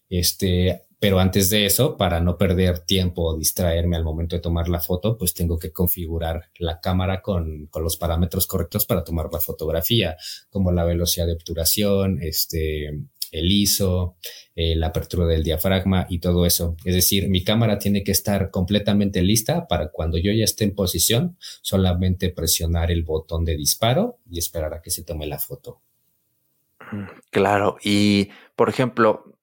[0.09, 4.69] Este, pero antes de eso, para no perder tiempo o distraerme al momento de tomar
[4.69, 9.29] la foto, pues tengo que configurar la cámara con, con los parámetros correctos para tomar
[9.33, 10.17] la fotografía,
[10.51, 12.91] como la velocidad de obturación, este,
[13.33, 14.17] el ISO,
[14.55, 16.77] eh, la apertura del diafragma y todo eso.
[16.85, 20.75] Es decir, mi cámara tiene que estar completamente lista para cuando yo ya esté en
[20.75, 25.81] posición, solamente presionar el botón de disparo y esperar a que se tome la foto.
[27.31, 29.38] Claro, y por ejemplo,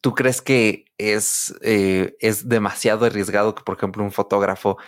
[0.00, 4.78] ¿Tú crees que es, eh, es demasiado arriesgado que, por ejemplo, un fotógrafo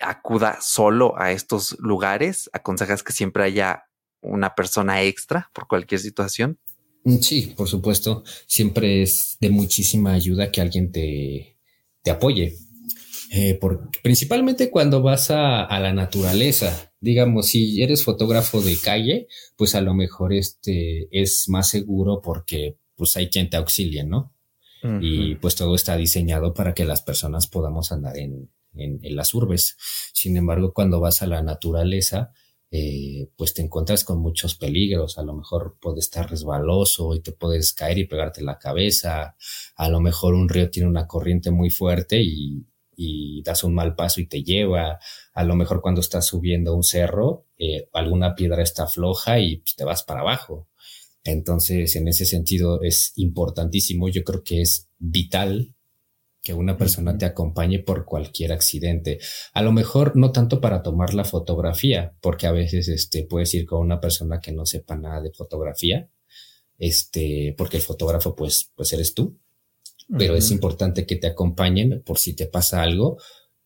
[0.00, 2.50] acuda solo a estos lugares?
[2.52, 3.84] ¿Aconsejas que siempre haya
[4.20, 6.58] una persona extra por cualquier situación?
[7.04, 8.24] Mm, sí, por supuesto.
[8.46, 11.56] Siempre es de muchísima ayuda que alguien te,
[12.02, 12.54] te apoye.
[13.34, 13.58] Eh,
[14.02, 16.92] principalmente cuando vas a, a, la naturaleza.
[17.00, 22.76] Digamos, si eres fotógrafo de calle, pues a lo mejor este es más seguro porque
[22.94, 24.34] pues hay quien te auxilie, ¿no?
[25.00, 29.76] Y pues todo está diseñado para que las personas podamos andar en, en, las urbes.
[30.12, 32.32] Sin embargo, cuando vas a la naturaleza,
[32.70, 35.18] eh, pues te encuentras con muchos peligros.
[35.18, 39.36] A lo mejor puedes estar resbaloso y te puedes caer y pegarte la cabeza.
[39.76, 42.66] A lo mejor un río tiene una corriente muy fuerte y,
[42.96, 44.98] y das un mal paso y te lleva.
[45.34, 49.76] A lo mejor cuando estás subiendo un cerro, eh, alguna piedra está floja y pues,
[49.76, 50.68] te vas para abajo.
[51.24, 55.74] Entonces, en ese sentido es importantísimo, yo creo que es vital
[56.42, 59.20] que una persona te acompañe por cualquier accidente.
[59.52, 63.64] A lo mejor no tanto para tomar la fotografía, porque a veces este, puedes ir
[63.64, 66.10] con una persona que no sepa nada de fotografía,
[66.78, 69.38] este, porque el fotógrafo pues, pues eres tú,
[70.18, 73.18] pero es importante que te acompañen por si te pasa algo,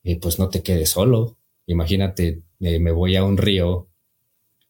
[0.05, 1.39] eh, pues no te quedes solo.
[1.65, 3.89] Imagínate, eh, me voy a un río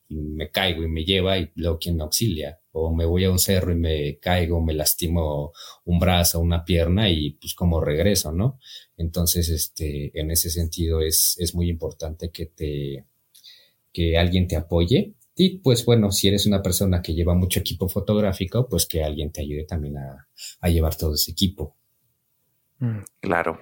[0.09, 3.30] y me caigo y me lleva y luego quien me auxilia o me voy a
[3.30, 5.52] un cerro y me caigo, me lastimo
[5.86, 8.58] un brazo, una pierna y pues como regreso, ¿no?
[8.98, 13.06] Entonces, este, en ese sentido es, es muy importante que te,
[13.92, 17.88] que alguien te apoye y pues bueno, si eres una persona que lleva mucho equipo
[17.88, 20.28] fotográfico, pues que alguien te ayude también a,
[20.60, 21.76] a llevar todo ese equipo.
[22.78, 23.58] Mm, claro.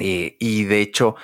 [0.00, 1.16] Eh, y de hecho,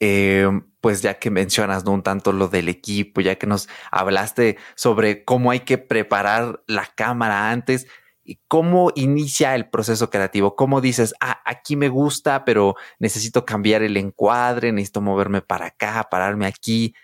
[0.00, 0.48] eh,
[0.84, 1.92] pues ya que mencionas ¿no?
[1.92, 6.84] un tanto lo del equipo, ya que nos hablaste sobre cómo hay que preparar la
[6.94, 7.86] cámara antes,
[8.22, 13.82] y cómo inicia el proceso creativo, cómo dices, ah, aquí me gusta, pero necesito cambiar
[13.82, 16.94] el encuadre, necesito moverme para acá, pararme aquí,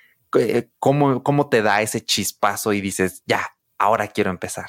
[0.78, 3.46] ¿cómo, cómo te da ese chispazo y dices, ya,
[3.78, 4.68] ahora quiero empezar?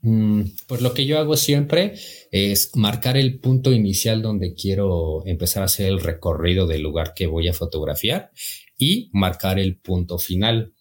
[0.00, 1.94] Pues lo que yo hago siempre
[2.30, 7.26] es marcar el punto inicial donde quiero empezar a hacer el recorrido del lugar que
[7.26, 8.30] voy a fotografiar
[8.78, 10.72] y marcar el punto final.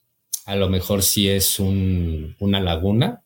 [0.46, 3.24] A lo mejor si es una laguna,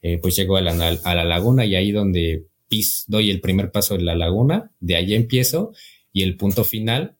[0.00, 2.46] eh, pues llego a la, laguna y ahí donde
[3.06, 5.72] doy el primer paso de la laguna, de ahí empiezo
[6.12, 7.16] y el punto final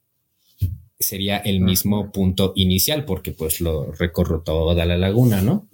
[0.98, 5.68] sería el mismo punto inicial porque pues lo recorro toda la laguna, ¿no?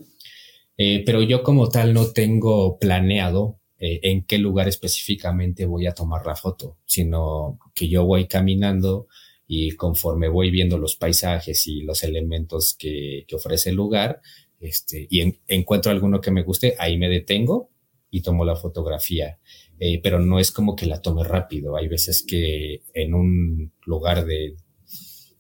[0.83, 5.93] Eh, pero yo como tal no tengo planeado eh, en qué lugar específicamente voy a
[5.93, 9.07] tomar la foto, sino que yo voy caminando
[9.47, 14.23] y conforme voy viendo los paisajes y los elementos que, ofrece el lugar,
[14.59, 17.69] este, y encuentro alguno que me guste, ahí me detengo
[18.11, 19.39] y tomo la fotografía.
[19.79, 21.77] Eh, pero no es como que la tome rápido.
[21.77, 24.57] Hay veces que en un lugar de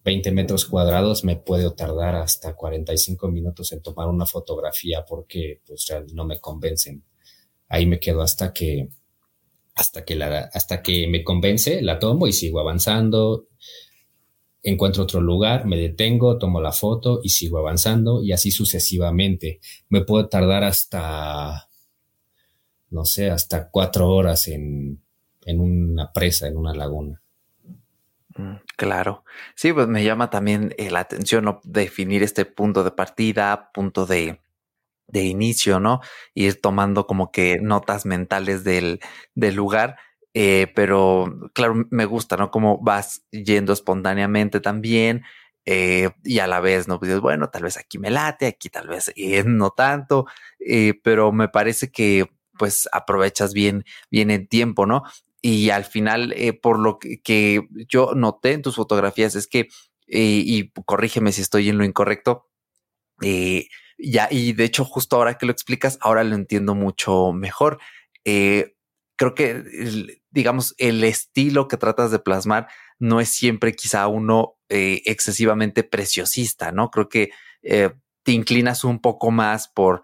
[0.05, 5.87] 20 metros cuadrados me puedo tardar hasta 45 minutos en tomar una fotografía porque pues
[6.13, 7.05] no me convencen.
[7.69, 8.89] Ahí me quedo hasta que
[9.75, 13.47] hasta que la hasta que me convence, la tomo y sigo avanzando.
[14.63, 19.61] Encuentro otro lugar, me detengo, tomo la foto y sigo avanzando y así sucesivamente.
[19.89, 21.71] Me puedo tardar hasta
[22.91, 25.03] no sé, hasta cuatro horas en,
[25.45, 27.20] en una presa, en una laguna.
[28.77, 29.25] Claro.
[29.55, 34.41] Sí, pues me llama también eh, la atención definir este punto de partida, punto de,
[35.13, 36.01] inicio, ¿no?
[36.35, 39.01] Ir tomando como que notas mentales del,
[39.35, 39.99] lugar.
[40.33, 42.51] Eh, pero claro, me gusta, ¿no?
[42.51, 45.25] Como vas yendo espontáneamente también.
[45.67, 46.99] Eh, y a la vez, ¿no?
[46.99, 49.13] Pues bueno, tal vez aquí me late, aquí tal vez
[49.45, 50.27] no tanto,
[51.03, 55.03] pero me parece que pues aprovechas bien, bien el tiempo, ¿no?
[55.43, 59.69] Y al final, eh, por lo que, yo noté en tus fotografías es que,
[60.07, 62.49] eh, y corrígeme si estoy en lo incorrecto,
[63.23, 67.79] eh, ya, y de hecho, justo ahora que lo explicas, ahora lo entiendo mucho mejor.
[68.25, 75.85] creo que, digamos, el estilo que tratas de plasmar no es siempre quizá uno excesivamente
[75.85, 76.91] preciosista, ¿no?
[76.91, 77.31] Creo que
[77.63, 80.03] te inclinas un poco más por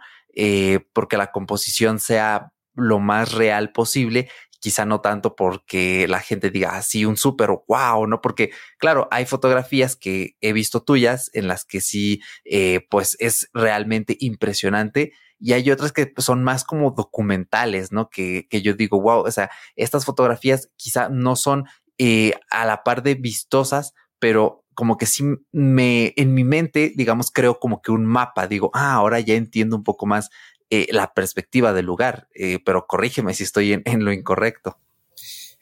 [0.92, 4.31] porque la composición sea lo más real posible,
[4.67, 8.21] quizá no tanto porque la gente diga así ah, un súper wow, ¿no?
[8.21, 13.49] Porque claro, hay fotografías que he visto tuyas en las que sí, eh, pues es
[13.55, 18.11] realmente impresionante y hay otras que son más como documentales, ¿no?
[18.11, 21.67] Que, que yo digo, wow, o sea, estas fotografías quizá no son
[21.99, 27.31] eh, a la par de vistosas, pero como que sí me, en mi mente, digamos,
[27.31, 30.29] creo como que un mapa, digo, ah, ahora ya entiendo un poco más
[30.71, 34.79] eh, la perspectiva del lugar, eh, pero corrígeme si estoy en, lo incorrecto.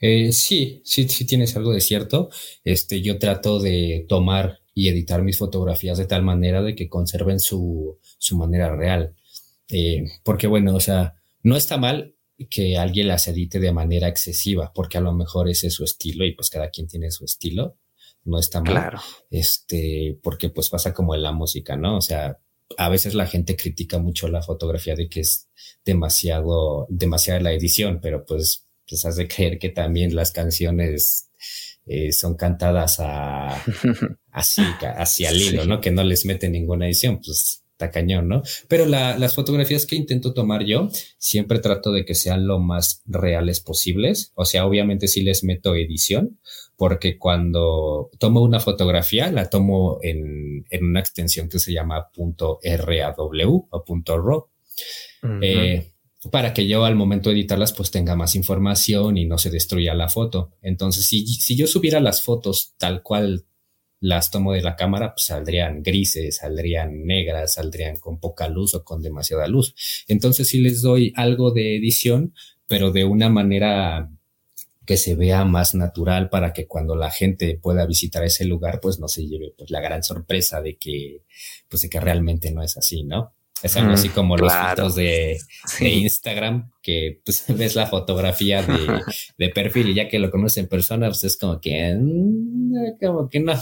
[0.01, 2.31] Eh, sí, sí, sí tienes algo de cierto.
[2.65, 7.39] Este, yo trato de tomar y editar mis fotografías de tal manera de que conserven
[7.39, 9.15] su, su manera real.
[10.23, 12.17] porque bueno, o sea, no está mal
[12.51, 16.25] que alguien las edite de manera excesiva, porque a lo mejor ese es su estilo
[16.25, 17.77] y pues cada quien tiene su estilo
[18.25, 18.73] no está mal.
[18.73, 19.01] Claro.
[19.31, 21.99] Este, porque pues pasa como en la música, ¿no?
[21.99, 22.39] O sea,
[22.79, 25.49] a veces la gente critica mucho la fotografía de que es
[25.85, 31.31] demasiado, demasiada la edición, pero pues, pues has de creer que también las canciones
[31.87, 33.63] eh, son cantadas a,
[34.31, 34.63] así,
[34.97, 35.81] hacia el hilo, ¿no?
[35.81, 38.43] Que no les mete ninguna edición, pues está cañón, ¿no?
[38.69, 43.61] Pero las fotografías que intento tomar yo, siempre trato de que sean lo más reales
[43.61, 44.33] posibles.
[44.37, 46.39] O sea, obviamente sí les meto edición,
[46.77, 53.69] porque cuando tomo una fotografía, la tomo en, en una extensión que se llama .raw
[53.71, 54.49] o .raw.
[55.43, 55.91] Eh,
[56.31, 59.95] para que yo al momento de editarlas pues tenga más información y no se destruya
[59.95, 60.53] la foto.
[60.63, 63.45] Entonces, si, si yo subiera las fotos tal cual
[64.05, 68.85] las tomo de la cámara, pues saldrían grises, saldrían negras, saldrían con poca luz o
[68.85, 69.75] con demasiada luz.
[70.09, 72.35] Entonces, si les doy algo de edición,
[72.69, 74.11] pero de una manera
[74.85, 78.99] que se vea más natural para que cuando la gente pueda visitar ese lugar, pues
[78.99, 81.23] no se lleve pues la gran sorpresa de que,
[81.71, 83.33] pues de que realmente no es así, ¿no?
[83.63, 85.39] Es algo así como los fotos de,
[85.81, 89.01] Instagram, que pues ves la fotografía de,
[89.39, 93.31] de, perfil y ya que lo conoces en persona, pues es como que, mm, como
[93.31, 93.55] que no.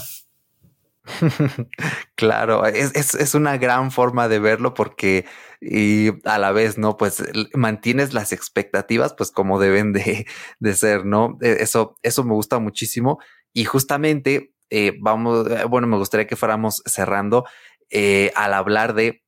[2.15, 5.25] claro, es, es, una gran forma de verlo porque
[5.59, 6.97] y a la vez, ¿no?
[6.97, 10.25] Pues mantienes las expectativas, pues como deben de,
[10.59, 11.37] de ser, ¿no?
[11.41, 13.19] E, eso, eso me gusta muchísimo.
[13.53, 17.45] Y justamente, eh, vamos, eh, bueno, me gustaría que fuéramos cerrando
[17.89, 19.23] eh, al hablar de,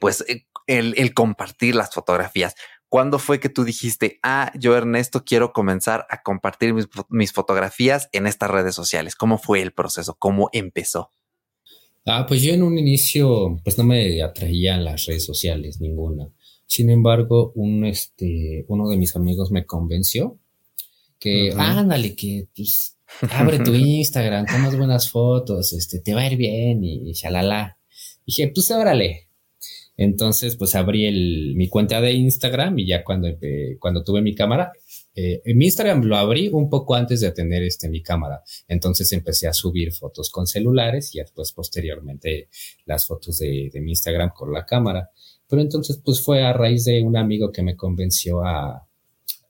[0.00, 0.24] pues,
[0.66, 2.54] el, el compartir las fotografías.
[2.90, 8.10] ¿Cuándo fue que tú dijiste, ah, yo Ernesto quiero comenzar a compartir mis, mis, fotografías
[8.12, 9.14] en estas redes sociales?
[9.14, 10.16] ¿Cómo fue el proceso?
[10.18, 11.10] ¿Cómo empezó?
[12.04, 16.32] Ah, pues yo en un inicio, pues no me atraían las redes sociales, ninguna.
[16.66, 20.38] Sin embargo, un, este, uno de mis amigos me convenció
[21.20, 22.96] que, ándale, que pues,
[23.30, 27.78] abre tu Instagram, tomas buenas fotos, este, te va a ir bien y, shalala.
[28.26, 29.28] Dije, pues órale,
[30.00, 33.28] entonces, pues abrí el, mi cuenta de Instagram y ya cuando,
[33.78, 34.72] cuando tuve mi cámara,
[35.14, 38.42] eh, mi Instagram lo abrí un poco antes de tener este, mi cámara.
[38.66, 42.48] Entonces empecé a subir fotos con celulares y después posteriormente
[42.86, 45.10] las fotos de, de mi Instagram con la cámara.
[45.46, 48.88] Pero entonces, pues fue a raíz de un amigo que me convenció a,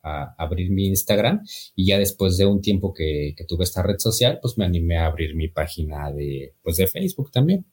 [0.02, 1.46] a abrir mi Instagram
[1.76, 4.98] y ya después de un tiempo que, que, tuve esta red social, pues me animé
[4.98, 7.66] a abrir mi página de, pues de Facebook también.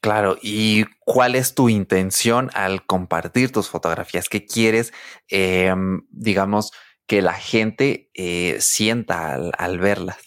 [0.00, 4.28] Claro, ¿y cuál es tu intención al compartir tus fotografías?
[4.28, 4.92] ¿Qué quieres,
[5.28, 6.72] em, digamos,
[7.06, 10.18] que la gente eh, sienta al, verlas?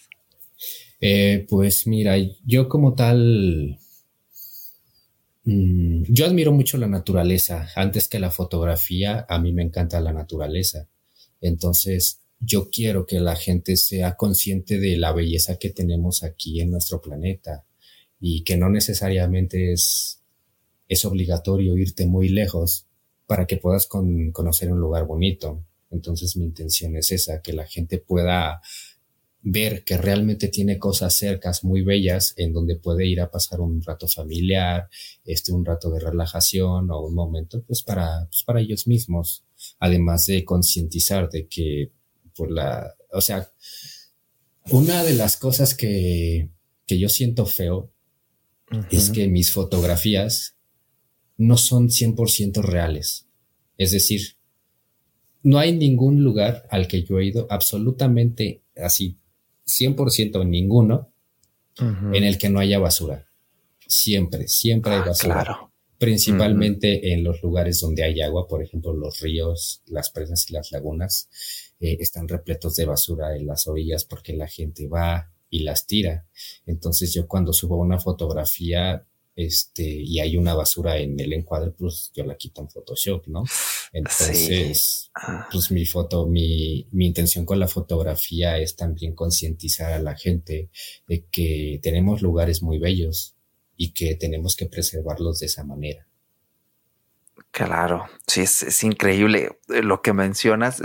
[1.00, 3.78] Eh, pues mira, yo como tal,
[5.44, 7.68] mm, yo admiro mucho la naturaleza.
[7.76, 10.88] Antes que la fotografía, a mí me encanta la naturaleza.
[11.40, 16.70] Entonces, yo quiero que la gente sea consciente de la belleza que tenemos aquí en
[16.70, 17.64] nuestro planeta
[18.20, 20.22] y que no necesariamente es,
[20.88, 22.86] es obligatorio irte muy lejos
[23.26, 25.64] para que puedas conocer un lugar bonito.
[25.90, 28.60] Entonces mi intención es esa, que la gente pueda
[29.48, 33.80] ver que realmente tiene cosas cercas muy bellas en donde puede ir a pasar un
[33.80, 34.88] rato familiar,
[35.24, 39.44] este, un rato de relajación o un momento pues para, pues para ellos mismos.
[39.78, 41.92] Además de concientizar de que
[42.34, 43.48] por la, o sea,
[44.70, 46.50] una de las cosas que,
[46.86, 47.92] que yo siento feo
[48.90, 50.56] es que mis fotografías
[51.36, 53.28] no son 100% reales.
[53.76, 54.36] Es decir,
[55.42, 59.18] no hay ningún lugar al que yo he ido absolutamente así,
[59.66, 61.12] 100% ninguno,
[61.78, 63.28] en el que no haya basura.
[63.86, 65.34] Siempre, siempre hay ah, basura.
[65.34, 65.72] Claro.
[65.98, 70.72] Principalmente en los lugares donde hay agua, por ejemplo, los ríos, las presas y las
[70.72, 71.28] lagunas,
[71.78, 76.26] eh, están repletos de basura en las orillas porque la gente va, y las tira.
[76.66, 82.10] Entonces yo cuando subo una fotografía este, y hay una basura en el encuadre, pues
[82.14, 83.44] yo la quito en Photoshop, ¿no?
[83.92, 85.46] Entonces, ah.
[85.52, 90.70] pues mi foto, mi, mi intención con la fotografía es también concientizar a la gente
[91.06, 93.34] de que tenemos lugares muy bellos
[93.76, 96.08] y que tenemos que preservarlos de esa manera.
[97.50, 100.82] Claro, sí, es, increíble eh, lo que mencionas.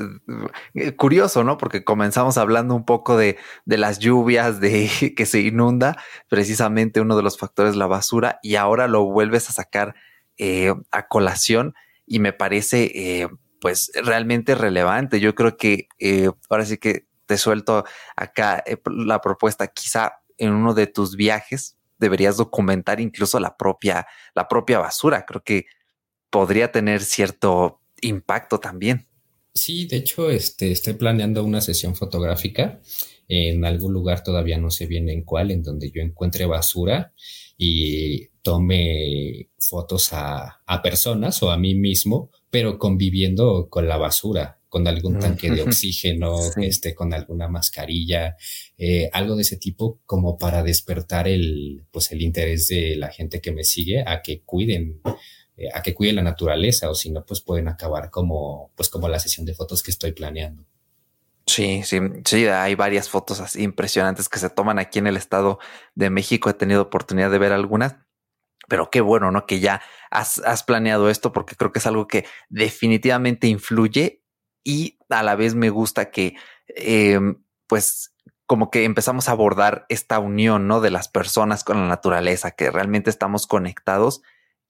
[0.74, 1.58] Eh, curioso, ¿no?
[1.58, 5.97] Porque comenzamos hablando un poco de, las lluvias, de que se inunda,
[6.30, 9.95] precisamente uno de los factores la basura, y ahora lo vuelves a sacar
[10.38, 11.74] eh, a colación
[12.06, 13.30] y me parece
[13.60, 15.20] pues realmente relevante.
[15.20, 15.88] Yo creo que
[16.49, 17.86] ahora sí que te suelto
[18.16, 24.47] acá la propuesta, quizá en uno de tus viajes deberías documentar incluso la propia, la
[24.47, 25.26] propia basura.
[25.26, 25.66] Creo que
[26.32, 29.07] podría tener cierto impacto también.
[29.53, 32.82] Sí, de hecho, este, estoy planeando una sesión fotográfica.
[33.27, 37.13] En algún lugar, todavía no sé bien en cuál, en donde yo encuentre basura
[37.57, 44.88] y tome fotos a, personas o a mí mismo, pero conviviendo con la basura, con
[44.88, 48.36] algún tanque de oxígeno, este, con alguna mascarilla,
[48.77, 53.41] eh, algo de ese tipo, como para despertar el, pues el interés de la gente
[53.41, 55.01] que me sigue a que cuiden
[55.62, 59.07] eh, a que cuide la naturaleza o si no, pues pueden acabar como, pues como
[59.07, 60.66] la sesión de fotos que estoy planeando.
[61.45, 65.59] Sí, sí, sí, hay varias fotos así impresionantes que se toman aquí en el Estado
[65.95, 66.49] de México.
[66.49, 67.97] He tenido oportunidad de ver algunas,
[68.68, 69.45] pero qué bueno, ¿no?
[69.45, 74.24] Que ya has, planeado esto porque creo que es algo que definitivamente influye
[74.64, 76.36] y a la vez me gusta que,
[76.68, 78.14] em, pues,
[78.45, 80.82] como que empezamos a abordar esta unión, ¿no?
[80.82, 84.22] De las personas con la naturaleza, que realmente estamos conectados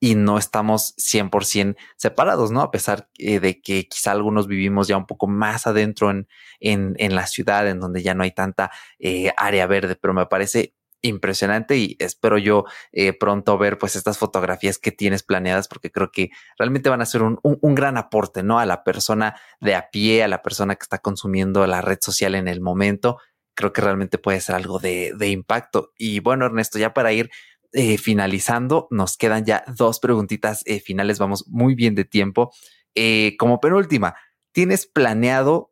[0.04, 2.62] y no estamos 100% separados, ¿no?
[2.62, 6.28] A pesar eh, de que quizá algunos vivimos ya un poco más adentro en,
[6.60, 10.74] en, la ciudad, en donde ya no hay tanta eh, área verde, pero me parece
[11.04, 16.12] impresionante y espero yo eh, pronto ver pues estas fotografías que tienes planeadas porque creo
[16.12, 18.60] que realmente van a ser un, un, gran aporte, ¿no?
[18.60, 22.34] A la persona de a pie, a la persona que está consumiendo la red social
[22.34, 23.20] en el momento.
[23.54, 25.91] Creo que realmente puede ser algo de, de impacto.
[25.97, 27.30] Y bueno, Ernesto, ya para ir
[27.74, 32.51] eh, finalizando, nos quedan ya dos preguntitas eh, finales, vamos muy bien de tiempo.
[32.95, 34.15] Eh, como penúltima,
[34.51, 35.69] ¿tienes planeado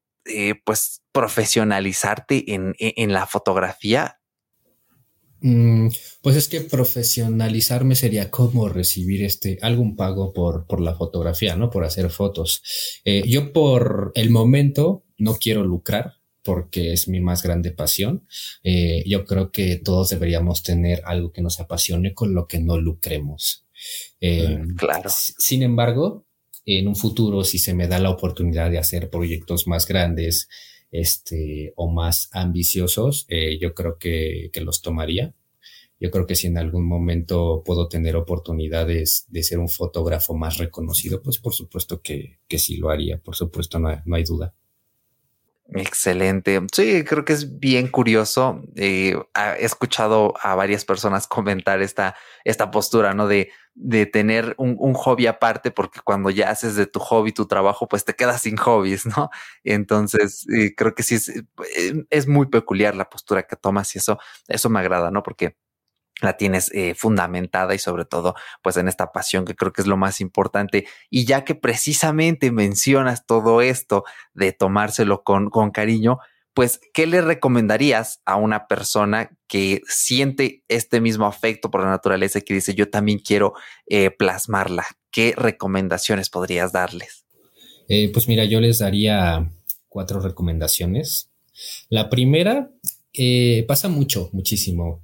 [0.64, 4.20] pues profesionalizarte en, en la fotografía?
[5.42, 5.88] Mm,
[6.22, 11.72] pues es que profesionalizarme sería como recibir este algún pago por, por la fotografía, ¿no?
[11.72, 12.62] Por hacer fotos.
[13.26, 16.19] yo por el momento no quiero lucrar,
[16.50, 18.26] porque es mi más grande pasión.
[18.64, 22.80] Eh, yo creo que todos deberíamos tener algo que nos apasione con lo que no
[22.80, 23.68] lucremos.
[24.20, 25.12] Eh, claro.
[25.12, 26.26] Sin embargo,
[26.66, 30.50] en un futuro, si se me da la oportunidad de hacer proyectos más grandes,
[30.90, 35.36] este, o más ambiciosos, eh, yo creo que, que, los tomaría.
[36.00, 40.58] Yo creo que si en algún momento puedo tener oportunidades de ser un fotógrafo más
[40.58, 44.56] reconocido, pues por supuesto que, que sí lo haría, por supuesto, no no hay duda.
[45.72, 46.60] Excelente.
[46.74, 48.64] Sí, creo que es bien curioso.
[48.76, 49.16] Eh,
[49.60, 53.28] he escuchado a varias personas comentar esta, esta postura, ¿no?
[53.28, 57.46] De, de tener un, un, hobby aparte, porque cuando ya haces de tu hobby tu
[57.48, 59.30] trabajo, pues te quedas sin hobbies, ¿no?
[59.64, 61.44] Entonces, eh, creo que sí es, eh,
[62.10, 64.18] es muy peculiar la postura que tomas y eso,
[64.48, 65.22] eso me agrada, ¿no?
[65.22, 65.56] Porque
[66.22, 69.88] la tienes eh, fundamentada y sobre todo pues en esta pasión que creo que es
[69.88, 70.86] lo más importante.
[71.10, 74.04] Y ya que precisamente mencionas todo esto
[74.34, 76.20] de tomárselo con, con cariño,
[76.54, 82.40] pues, ¿qué le recomendarías a una persona que siente este mismo afecto por la naturaleza
[82.40, 83.54] y que dice yo también quiero
[83.88, 84.86] eh, plasmarla?
[85.12, 87.26] ¿Qué recomendaciones podrías darles?
[87.88, 89.50] Eh, pues mira, yo les daría
[89.88, 91.32] cuatro recomendaciones.
[91.90, 92.72] La primera,
[93.68, 95.04] pasa mucho, muchísimo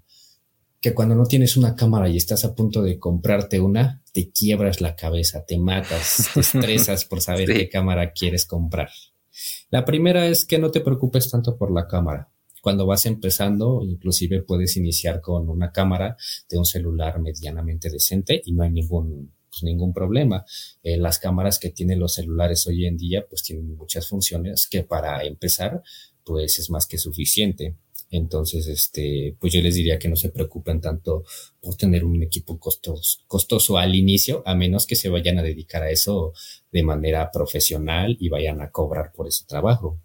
[0.86, 4.82] que cuando no tienes una cámara y estás a punto de comprarte una, te quiebras
[4.82, 8.92] la cabeza, te matas, te estresas por saber qué cámara quieres comprar.
[9.72, 12.30] La primera es que no te preocupes tanto por la cámara.
[12.62, 16.18] Cuando vas empezando, inclusive puedes iniciar con una cámara
[16.48, 20.46] de un celular medianamente decente y no hay ningún pues, ningún problema.
[20.84, 24.84] Eh, las cámaras que tienen los celulares hoy en día, pues tienen muchas funciones que
[24.84, 25.82] para empezar,
[26.24, 27.76] pues es más que suficiente.
[28.12, 31.24] Entonces, este, pues yo les diría que no se preocupen tanto
[31.62, 35.84] por tener un equipo costoso, costoso al inicio, a menos que se vayan a dedicar
[35.84, 36.34] a eso
[36.72, 40.00] de manera profesional y vayan a cobrar por ese trabajo.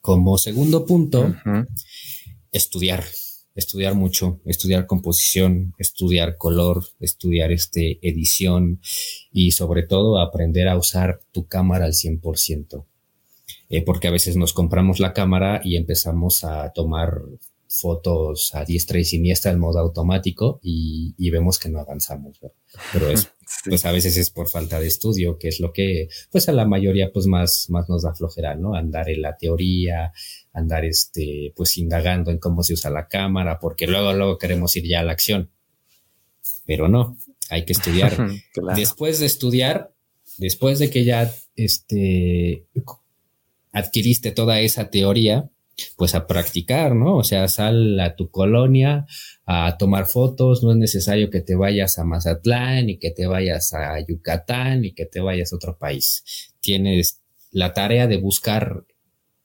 [0.00, 1.34] Como segundo punto,
[2.52, 3.04] estudiar,
[3.54, 8.80] estudiar mucho, estudiar composición, estudiar color, estudiar este edición
[9.30, 12.86] y sobre todo aprender a usar tu cámara al 100%.
[13.70, 17.22] Eh, porque a veces nos compramos la cámara y empezamos a tomar
[17.68, 22.40] fotos a diestra y siniestra en modo automático y, vemos que no avanzamos,
[22.92, 23.28] pero eso,
[23.64, 26.66] pues a veces es por falta de estudio, que es lo que, pues a la
[26.66, 28.74] mayoría, pues más, más nos da flojera, ¿no?
[28.74, 30.12] Andar en la teoría,
[30.52, 34.88] andar este, pues indagando en cómo se usa la cámara, porque luego, luego queremos ir
[34.88, 35.52] ya a la acción.
[36.66, 37.16] Pero no,
[37.50, 38.16] hay que estudiar.
[38.74, 39.94] Después de estudiar,
[40.38, 42.66] después de que ya, este,
[43.72, 45.50] adquiriste toda esa teoría,
[45.96, 47.16] pues a practicar, ¿no?
[47.16, 49.06] O sea, sal a tu colonia
[49.46, 53.72] a tomar fotos, no es necesario que te vayas a Mazatlán, ni que te vayas
[53.72, 56.52] a Yucatán, ni que te vayas a otro país.
[56.60, 58.84] Tienes la tarea de buscar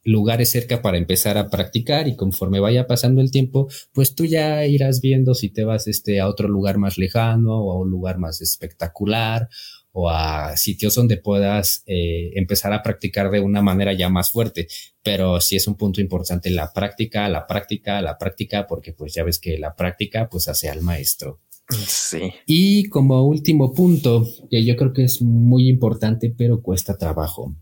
[0.03, 4.65] lugares cerca para empezar a practicar y conforme vaya pasando el tiempo, pues tú ya
[4.67, 8.19] irás viendo si te vas este a otro lugar más lejano o a un lugar
[8.19, 9.49] más espectacular
[9.97, 14.67] o a sitios donde puedas eh, empezar a practicar de una manera ya más fuerte.
[15.01, 19.23] Pero sí es un punto importante la práctica, la práctica, la práctica, porque pues ya
[19.23, 21.39] ves que la práctica pues hace al maestro.
[21.87, 22.33] Sí.
[22.45, 27.55] Y como último punto, que yo creo que es muy importante, pero cuesta trabajo,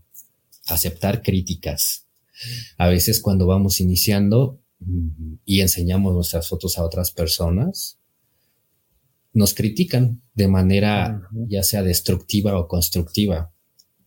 [0.66, 2.08] aceptar críticas.
[2.78, 8.00] A veces cuando vamos iniciando mm, y enseñamos nuestras fotos a otras personas,
[9.34, 13.52] nos critican de manera ya sea destructiva o constructiva,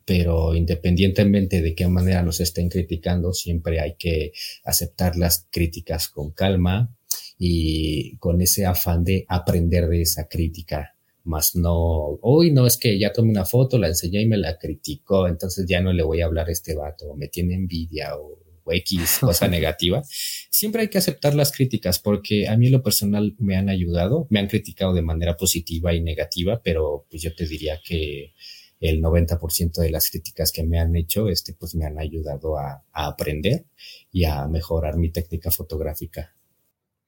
[0.05, 4.31] pero independientemente de qué manera nos estén criticando, siempre hay que
[4.63, 6.95] aceptar las críticas con calma
[7.37, 10.95] y con ese afán de aprender de esa crítica.
[11.25, 14.57] Más no, hoy no es que ya tomé una foto, la enseñé y me la
[14.57, 18.46] criticó, entonces ya no le voy a hablar a este vato, me tiene envidia o
[18.67, 20.03] o X cosa negativa,
[20.49, 24.27] siempre hay que aceptar las críticas porque a mí en lo personal me han ayudado,
[24.29, 28.33] me han criticado de manera positiva y negativa, pero pues yo te diría que
[28.79, 32.83] el 90% de las críticas que me han hecho, este, pues me han ayudado a,
[32.91, 33.65] a aprender
[34.11, 36.35] y a mejorar mi técnica fotográfica.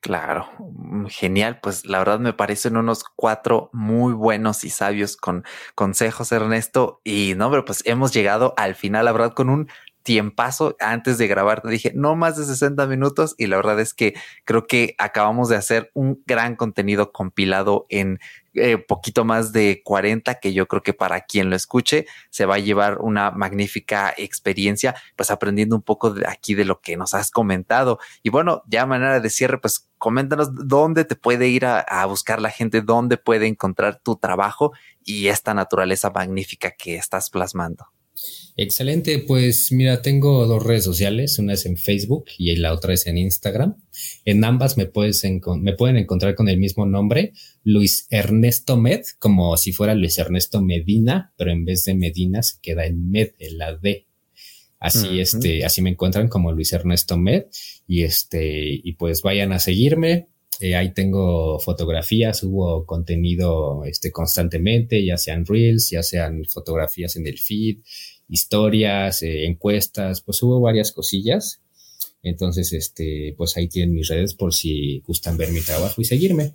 [0.02, 1.60] Claro, mm, genial.
[1.62, 5.44] Pues la verdad me parecen unos cuatro muy buenos y sabios con
[5.76, 7.02] consejos, Ernesto.
[7.04, 9.70] Y no, pero pues hemos llegado al final, la verdad, con un
[10.10, 11.62] tiempazo antes de grabar.
[11.62, 15.50] Te dije no más de 60 minutos y la verdad es que creo que acabamos
[15.50, 18.18] de hacer un gran contenido compilado en
[18.56, 22.56] eh, poquito más de 40 que yo creo que para quien lo escuche se va
[22.56, 27.14] a llevar una magnífica experiencia, pues aprendiendo un poco de aquí de lo que nos
[27.14, 28.00] has comentado.
[28.24, 32.50] Y bueno, ya manera de cierre, pues coméntanos dónde te puede ir a buscar la
[32.50, 34.72] gente, dónde puede encontrar tu trabajo
[35.04, 37.86] y esta naturaleza magnífica que estás plasmando.
[38.62, 43.08] Excelente, pues mira, tengo dos redes sociales, una es en Facebook y la otra es
[43.08, 43.78] en Instagram.
[44.26, 45.24] En ambas me, puedes
[45.62, 47.32] me pueden encontrar con el mismo nombre,
[47.64, 52.60] Luis Ernesto Med, como si fuera Luis Ernesto Medina, pero en vez de Medina se
[52.62, 54.08] queda en Med, en la D.
[54.78, 57.46] Así, este, así me encuentran como Luis Ernesto Med
[57.88, 60.28] y este, y pues vayan a seguirme.
[60.62, 67.28] Eh, ahí tengo fotografías, hubo contenido este, constantemente, ya sean reels, ya sean fotografías en
[67.28, 67.78] el feed,
[68.30, 71.62] historias, eh, encuestas, pues hubo varias cosillas.
[72.22, 76.54] Entonces, este, pues ahí tienen mis redes por si gustan ver mi trabajo y seguirme.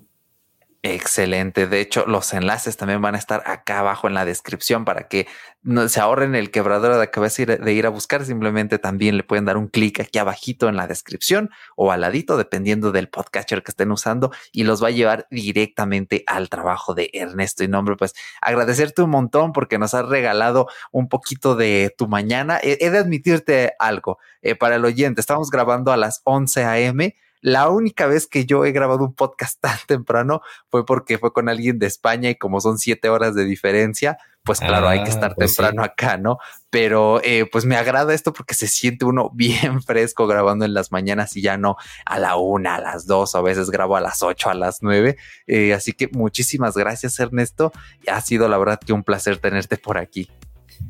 [0.86, 1.66] Excelente.
[1.66, 5.26] De hecho, los enlaces también van a estar acá abajo en la descripción para que
[5.62, 8.22] no se ahorren el quebradero de cabeza de ir a buscar.
[8.26, 12.36] Simplemente también le pueden dar un clic aquí abajito en la descripción o al ladito,
[12.36, 17.08] dependiendo del podcatcher que estén usando y los va a llevar directamente al trabajo de
[17.14, 17.64] Ernesto.
[17.64, 18.12] Y nombre, pues
[18.42, 22.60] agradecerte un montón porque nos has regalado un poquito de tu mañana.
[22.62, 25.22] He, de admitirte algo eh, para el oyente.
[25.22, 27.14] Estamos grabando a las 11 a.m
[27.44, 30.40] la única vez que yo he grabado un podcast tan temprano
[30.70, 34.60] fue porque fue con alguien de España y como son siete horas de diferencia, pues
[34.60, 36.38] claro, hay que ah, estar pues temprano acá, ¿no?
[36.70, 40.90] Pero eh, pues me agrada esto porque se siente uno bien fresco grabando en las
[40.90, 41.76] mañanas y ya no
[42.06, 45.18] a la una, a las dos, a veces grabo a las ocho, a las nueve.
[45.46, 47.72] Eh, así que muchísimas gracias, Ernesto.
[48.10, 50.30] Ha sido la verdad que un placer tenerte por aquí.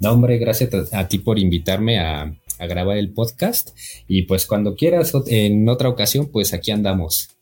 [0.00, 3.70] No, hombre, gracias a ti por invitarme a, a grabar el podcast.
[4.08, 7.33] Y pues cuando quieras en otra ocasión, pues aquí andamos.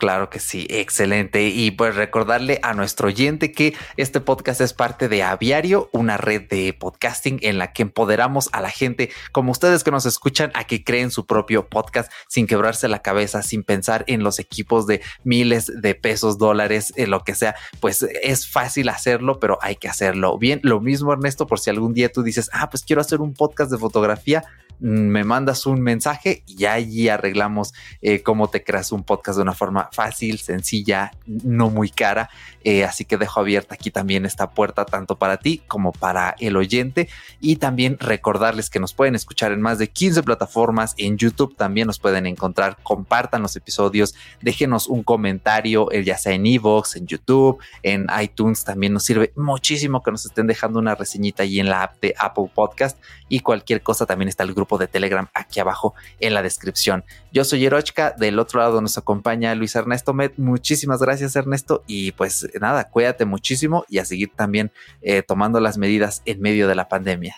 [0.00, 1.48] Claro que sí, excelente.
[1.48, 6.48] Y pues recordarle a nuestro oyente que este podcast es parte de Aviario, una red
[6.48, 10.64] de podcasting en la que empoderamos a la gente como ustedes que nos escuchan a
[10.64, 15.02] que creen su propio podcast sin quebrarse la cabeza, sin pensar en los equipos de
[15.22, 17.54] miles de pesos, dólares, en lo que sea.
[17.80, 20.60] Pues es fácil hacerlo, pero hay que hacerlo bien.
[20.62, 23.70] Lo mismo, Ernesto, por si algún día tú dices, ah, pues quiero hacer un podcast
[23.70, 24.44] de fotografía
[24.80, 29.52] me mandas un mensaje y allí arreglamos eh, cómo te creas un podcast de una
[29.52, 32.30] forma fácil, sencilla, no muy cara.
[32.62, 36.56] Eh, así que dejo abierta aquí también esta puerta tanto para ti como para el
[36.56, 37.08] oyente.
[37.40, 40.94] Y también recordarles que nos pueden escuchar en más de 15 plataformas.
[40.98, 42.76] En YouTube también nos pueden encontrar.
[42.82, 48.64] Compartan los episodios, déjenos un comentario, eh, ya sea en Evox, en YouTube, en iTunes.
[48.64, 52.14] También nos sirve muchísimo que nos estén dejando una reseñita ahí en la app de
[52.18, 52.98] Apple Podcast.
[53.28, 57.04] Y cualquier cosa también está el grupo de Telegram aquí abajo en la descripción.
[57.32, 60.32] Yo soy Erochka, del otro lado nos acompaña Luis Ernesto Med.
[60.36, 65.78] Muchísimas gracias Ernesto y pues nada, cuídate muchísimo y a seguir también eh, tomando las
[65.78, 67.36] medidas en medio de la pandemia.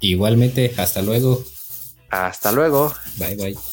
[0.00, 1.44] Igualmente, hasta luego.
[2.10, 2.92] Hasta luego.
[3.18, 3.71] Bye bye.